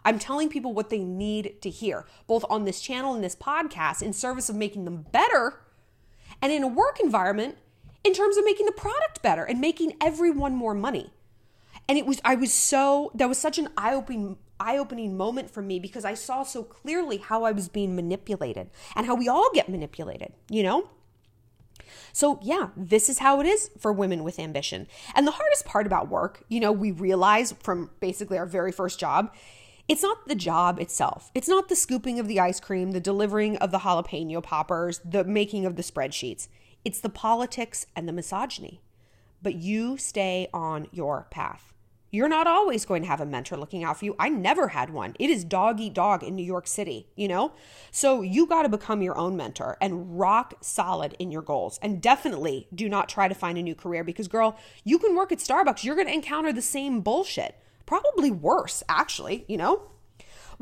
I'm 0.05 0.19
telling 0.19 0.49
people 0.49 0.73
what 0.73 0.89
they 0.89 1.03
need 1.03 1.61
to 1.61 1.69
hear, 1.69 2.05
both 2.27 2.45
on 2.49 2.65
this 2.65 2.81
channel 2.81 3.13
and 3.13 3.23
this 3.23 3.35
podcast, 3.35 4.01
in 4.01 4.13
service 4.13 4.49
of 4.49 4.55
making 4.55 4.85
them 4.85 5.05
better, 5.11 5.61
and 6.41 6.51
in 6.51 6.63
a 6.63 6.67
work 6.67 6.99
environment, 6.99 7.57
in 8.03 8.13
terms 8.13 8.37
of 8.37 8.45
making 8.45 8.65
the 8.65 8.71
product 8.71 9.21
better 9.21 9.43
and 9.43 9.59
making 9.59 9.93
everyone 10.01 10.55
more 10.55 10.73
money. 10.73 11.13
And 11.87 11.97
it 11.97 12.05
was, 12.05 12.21
I 12.23 12.35
was 12.35 12.53
so, 12.53 13.11
that 13.15 13.27
was 13.27 13.37
such 13.37 13.57
an 13.57 13.69
eye 13.77 13.93
opening 13.93 14.37
eye-opening 14.59 15.17
moment 15.17 15.49
for 15.49 15.61
me 15.61 15.77
because 15.79 16.05
I 16.05 16.13
saw 16.13 16.43
so 16.43 16.63
clearly 16.63 17.17
how 17.17 17.43
I 17.43 17.51
was 17.51 17.67
being 17.67 17.95
manipulated 17.95 18.69
and 18.95 19.05
how 19.05 19.15
we 19.15 19.27
all 19.27 19.49
get 19.53 19.67
manipulated, 19.67 20.31
you 20.49 20.63
know? 20.63 20.89
So, 22.13 22.39
yeah, 22.41 22.69
this 22.77 23.09
is 23.09 23.19
how 23.19 23.41
it 23.41 23.47
is 23.47 23.71
for 23.79 23.91
women 23.91 24.23
with 24.23 24.39
ambition. 24.39 24.87
And 25.15 25.27
the 25.27 25.31
hardest 25.31 25.65
part 25.65 25.85
about 25.85 26.07
work, 26.07 26.43
you 26.47 26.59
know, 26.59 26.71
we 26.71 26.91
realize 26.91 27.53
from 27.61 27.89
basically 27.99 28.37
our 28.37 28.45
very 28.45 28.71
first 28.71 28.99
job, 28.99 29.33
it's 29.87 30.03
not 30.03 30.27
the 30.27 30.35
job 30.35 30.79
itself. 30.79 31.29
It's 31.35 31.49
not 31.49 31.67
the 31.67 31.75
scooping 31.75 32.19
of 32.19 32.27
the 32.27 32.39
ice 32.39 32.59
cream, 32.59 32.91
the 32.91 33.01
delivering 33.01 33.57
of 33.57 33.71
the 33.71 33.79
jalapeno 33.79 34.41
poppers, 34.41 35.01
the 35.03 35.23
making 35.25 35.65
of 35.65 35.75
the 35.75 35.83
spreadsheets. 35.83 36.47
It's 36.85 36.99
the 36.99 37.09
politics 37.09 37.85
and 37.95 38.07
the 38.07 38.13
misogyny. 38.13 38.81
But 39.41 39.55
you 39.55 39.97
stay 39.97 40.47
on 40.53 40.87
your 40.91 41.27
path. 41.31 41.73
You're 42.11 42.29
not 42.29 42.45
always 42.45 42.85
going 42.85 43.01
to 43.01 43.07
have 43.07 43.21
a 43.21 43.25
mentor 43.25 43.57
looking 43.57 43.83
out 43.83 43.97
for 43.97 44.05
you. 44.05 44.15
I 44.19 44.29
never 44.29 44.67
had 44.67 44.91
one. 44.91 45.15
It 45.19 45.31
is 45.31 45.43
dog 45.43 45.79
eat 45.79 45.95
dog 45.95 46.21
in 46.21 46.35
New 46.35 46.45
York 46.45 46.67
City, 46.67 47.07
you 47.15 47.27
know? 47.27 47.53
So 47.89 48.21
you 48.21 48.45
got 48.45 48.61
to 48.61 48.69
become 48.69 49.01
your 49.01 49.17
own 49.17 49.35
mentor 49.35 49.77
and 49.81 50.19
rock 50.19 50.53
solid 50.61 51.15
in 51.17 51.31
your 51.31 51.41
goals. 51.41 51.79
And 51.81 52.01
definitely 52.03 52.67
do 52.73 52.87
not 52.87 53.09
try 53.09 53.27
to 53.27 53.33
find 53.33 53.57
a 53.57 53.63
new 53.63 53.73
career 53.73 54.03
because, 54.03 54.27
girl, 54.27 54.59
you 54.83 54.99
can 54.99 55.15
work 55.15 55.31
at 55.31 55.39
Starbucks. 55.39 55.83
You're 55.83 55.95
going 55.95 56.07
to 56.07 56.13
encounter 56.13 56.53
the 56.53 56.61
same 56.61 57.01
bullshit. 57.01 57.57
Probably 57.87 58.29
worse, 58.29 58.83
actually, 58.87 59.43
you 59.47 59.57
know? 59.57 59.89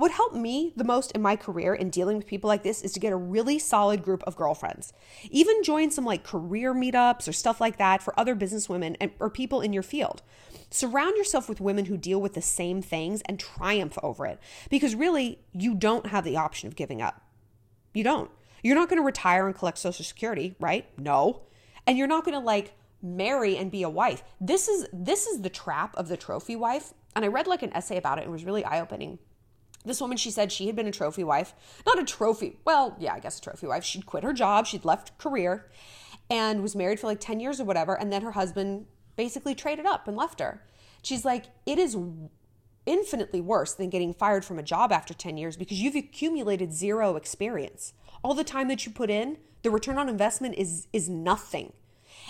What 0.01 0.09
helped 0.09 0.35
me 0.35 0.73
the 0.75 0.83
most 0.83 1.11
in 1.11 1.21
my 1.21 1.35
career 1.35 1.75
in 1.75 1.91
dealing 1.91 2.17
with 2.17 2.25
people 2.25 2.47
like 2.47 2.63
this 2.63 2.81
is 2.81 2.91
to 2.93 2.99
get 2.99 3.13
a 3.13 3.15
really 3.15 3.59
solid 3.59 4.01
group 4.01 4.23
of 4.23 4.35
girlfriends. 4.35 4.93
Even 5.29 5.61
join 5.61 5.91
some 5.91 6.05
like 6.05 6.23
career 6.23 6.73
meetups 6.73 7.27
or 7.27 7.33
stuff 7.33 7.61
like 7.61 7.77
that 7.77 8.01
for 8.01 8.19
other 8.19 8.33
business 8.33 8.67
women 8.67 8.97
and, 8.99 9.11
or 9.19 9.29
people 9.29 9.61
in 9.61 9.73
your 9.73 9.83
field. 9.83 10.23
Surround 10.71 11.17
yourself 11.17 11.47
with 11.47 11.61
women 11.61 11.85
who 11.85 11.97
deal 11.97 12.19
with 12.19 12.33
the 12.33 12.41
same 12.41 12.81
things 12.81 13.21
and 13.27 13.39
triumph 13.39 13.95
over 14.01 14.25
it 14.25 14.39
because 14.71 14.95
really, 14.95 15.37
you 15.53 15.75
don't 15.75 16.07
have 16.07 16.23
the 16.23 16.35
option 16.35 16.65
of 16.65 16.75
giving 16.75 16.99
up. 16.99 17.21
You 17.93 18.03
don't. 18.03 18.31
You're 18.63 18.73
not 18.73 18.89
going 18.89 18.99
to 18.99 19.05
retire 19.05 19.45
and 19.45 19.55
collect 19.55 19.77
Social 19.77 20.03
Security, 20.03 20.55
right? 20.59 20.87
No. 20.97 21.43
And 21.85 21.95
you're 21.95 22.07
not 22.07 22.25
going 22.25 22.33
to 22.33 22.43
like 22.43 22.73
marry 23.03 23.55
and 23.55 23.69
be 23.69 23.83
a 23.83 23.89
wife. 23.89 24.23
This 24.39 24.67
is 24.67 24.87
this 24.91 25.27
is 25.27 25.41
the 25.41 25.49
trap 25.51 25.95
of 25.95 26.07
the 26.07 26.17
trophy 26.17 26.55
wife. 26.55 26.91
And 27.15 27.23
I 27.23 27.27
read 27.27 27.45
like 27.45 27.61
an 27.61 27.71
essay 27.75 27.97
about 27.97 28.17
it 28.17 28.21
and 28.21 28.29
it 28.29 28.33
was 28.33 28.45
really 28.45 28.65
eye-opening. 28.65 29.19
This 29.83 30.01
woman, 30.01 30.17
she 30.17 30.31
said 30.31 30.51
she 30.51 30.67
had 30.67 30.75
been 30.75 30.87
a 30.87 30.91
trophy 30.91 31.23
wife, 31.23 31.53
not 31.85 31.99
a 31.99 32.03
trophy, 32.03 32.59
well, 32.65 32.95
yeah, 32.99 33.13
I 33.13 33.19
guess 33.19 33.39
a 33.39 33.41
trophy 33.41 33.67
wife. 33.67 33.83
She'd 33.83 34.05
quit 34.05 34.23
her 34.23 34.33
job, 34.33 34.67
she'd 34.67 34.85
left 34.85 35.17
career, 35.17 35.69
and 36.29 36.61
was 36.61 36.75
married 36.75 36.99
for 36.99 37.07
like 37.07 37.19
10 37.19 37.39
years 37.39 37.59
or 37.59 37.65
whatever. 37.65 37.97
And 37.99 38.11
then 38.11 38.21
her 38.21 38.31
husband 38.31 38.85
basically 39.15 39.55
traded 39.55 39.85
up 39.85 40.07
and 40.07 40.15
left 40.15 40.39
her. 40.39 40.63
She's 41.01 41.25
like, 41.25 41.45
it 41.65 41.79
is 41.79 41.97
infinitely 42.85 43.41
worse 43.41 43.73
than 43.73 43.89
getting 43.89 44.13
fired 44.13 44.45
from 44.45 44.59
a 44.59 44.63
job 44.63 44.91
after 44.91 45.13
10 45.13 45.37
years 45.37 45.57
because 45.57 45.81
you've 45.81 45.95
accumulated 45.95 46.73
zero 46.73 47.15
experience. 47.15 47.93
All 48.23 48.33
the 48.33 48.43
time 48.43 48.67
that 48.67 48.85
you 48.85 48.91
put 48.91 49.09
in, 49.09 49.37
the 49.63 49.71
return 49.71 49.97
on 49.97 50.09
investment 50.09 50.55
is 50.57 50.87
is 50.91 51.09
nothing. 51.09 51.73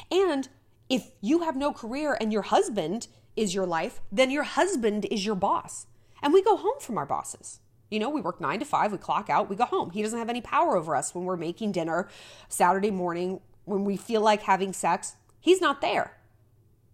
And 0.09 0.49
if 0.89 1.11
you 1.21 1.41
have 1.41 1.55
no 1.55 1.71
career 1.71 2.17
and 2.19 2.33
your 2.33 2.41
husband 2.41 3.07
is 3.35 3.55
your 3.55 3.65
life, 3.65 4.01
then 4.11 4.29
your 4.29 4.43
husband 4.43 5.05
is 5.09 5.25
your 5.25 5.35
boss. 5.35 5.87
And 6.21 6.33
we 6.33 6.41
go 6.43 6.55
home 6.55 6.79
from 6.79 6.97
our 6.97 7.05
bosses. 7.05 7.59
You 7.89 7.99
know, 7.99 8.09
we 8.09 8.21
work 8.21 8.39
nine 8.39 8.59
to 8.59 8.65
five, 8.65 8.91
we 8.91 8.97
clock 8.97 9.29
out, 9.29 9.49
we 9.49 9.55
go 9.55 9.65
home. 9.65 9.91
He 9.91 10.01
doesn't 10.01 10.17
have 10.17 10.29
any 10.29 10.41
power 10.41 10.77
over 10.77 10.95
us 10.95 11.13
when 11.13 11.25
we're 11.25 11.35
making 11.35 11.73
dinner 11.73 12.07
Saturday 12.47 12.91
morning, 12.91 13.41
when 13.65 13.83
we 13.83 13.97
feel 13.97 14.21
like 14.21 14.43
having 14.43 14.71
sex. 14.71 15.15
He's 15.39 15.59
not 15.59 15.81
there. 15.81 16.17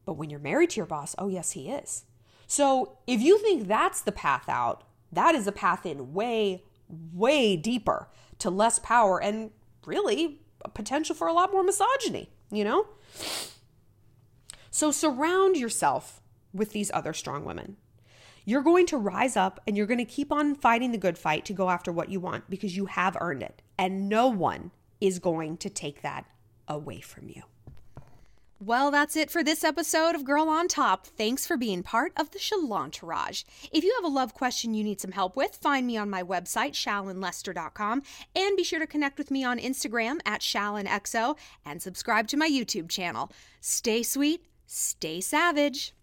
But 0.06 0.14
when 0.14 0.30
you're 0.30 0.40
married 0.40 0.72
to 0.72 0.78
your 0.78 0.86
boss, 0.86 1.14
oh, 1.18 1.28
yes, 1.28 1.52
he 1.52 1.70
is. 1.70 2.06
So 2.48 2.98
if 3.06 3.22
you 3.22 3.38
think 3.40 3.68
that's 3.68 4.02
the 4.02 4.12
path 4.12 4.48
out, 4.48 4.84
that 5.12 5.36
is 5.36 5.48
a 5.48 5.52
path 5.52 5.86
in 5.86 6.14
way, 6.14 6.64
way 7.14 7.56
deeper 7.56 8.08
to 8.40 8.50
less 8.50 8.80
power 8.80 9.22
and 9.22 9.52
really 9.86 10.40
a 10.64 10.70
potential 10.70 11.16
for 11.16 11.28
a 11.28 11.34
lot 11.34 11.52
more 11.52 11.64
misogyny, 11.64 12.30
you 12.50 12.64
know? 12.64 12.88
So 14.72 14.92
surround 14.92 15.58
yourself 15.58 16.22
with 16.54 16.72
these 16.72 16.90
other 16.94 17.14
strong 17.14 17.46
women. 17.46 17.78
You're 18.50 18.64
going 18.64 18.86
to 18.86 18.98
rise 18.98 19.36
up 19.36 19.60
and 19.68 19.76
you're 19.76 19.86
going 19.86 19.98
to 19.98 20.06
keep 20.06 20.32
on 20.32 20.56
fighting 20.56 20.94
the 20.94 20.98
good 20.98 21.18
fight 21.18 21.44
to 21.46 21.54
go 21.54 21.70
after 21.70 21.92
what 21.92 22.08
you 22.08 22.22
want 22.22 22.50
because 22.50 22.78
you 22.78 22.86
have 22.86 23.18
earned 23.20 23.44
it. 23.44 23.62
And 23.78 24.08
no 24.08 24.30
one 24.30 24.72
is 25.02 25.20
going 25.20 25.58
to 25.58 25.70
take 25.70 26.02
that 26.02 26.24
away 26.66 27.02
from 27.02 27.28
you. 27.28 27.44
Well, 28.58 28.90
that's 28.90 29.18
it 29.18 29.30
for 29.30 29.44
this 29.44 29.66
episode 29.66 30.16
of 30.16 30.24
Girl 30.24 30.48
on 30.48 30.70
Top. 30.70 31.06
Thanks 31.06 31.46
for 31.46 31.58
being 31.58 31.84
part 31.84 32.14
of 32.16 32.32
the 32.32 32.40
Shalantourage. 32.40 33.44
If 33.74 33.84
you 33.84 33.94
have 33.98 34.10
a 34.10 34.16
love 34.16 34.34
question 34.34 34.74
you 34.74 34.82
need 34.82 35.02
some 35.02 35.12
help 35.12 35.36
with, 35.36 35.58
find 35.58 35.86
me 35.86 35.98
on 35.98 36.10
my 36.10 36.24
website, 36.24 36.72
shallonlester.com, 36.72 38.02
and 38.34 38.56
be 38.56 38.64
sure 38.64 38.80
to 38.80 38.88
connect 38.88 39.18
with 39.18 39.30
me 39.30 39.44
on 39.44 39.60
Instagram 39.60 40.20
at 40.26 40.40
shallonxo 40.40 41.38
and 41.66 41.82
subscribe 41.82 42.30
to 42.30 42.38
my 42.38 42.48
YouTube 42.50 42.88
channel. 42.88 43.30
Stay 43.60 44.04
sweet, 44.04 44.46
stay 44.66 45.20
savage. 45.20 45.94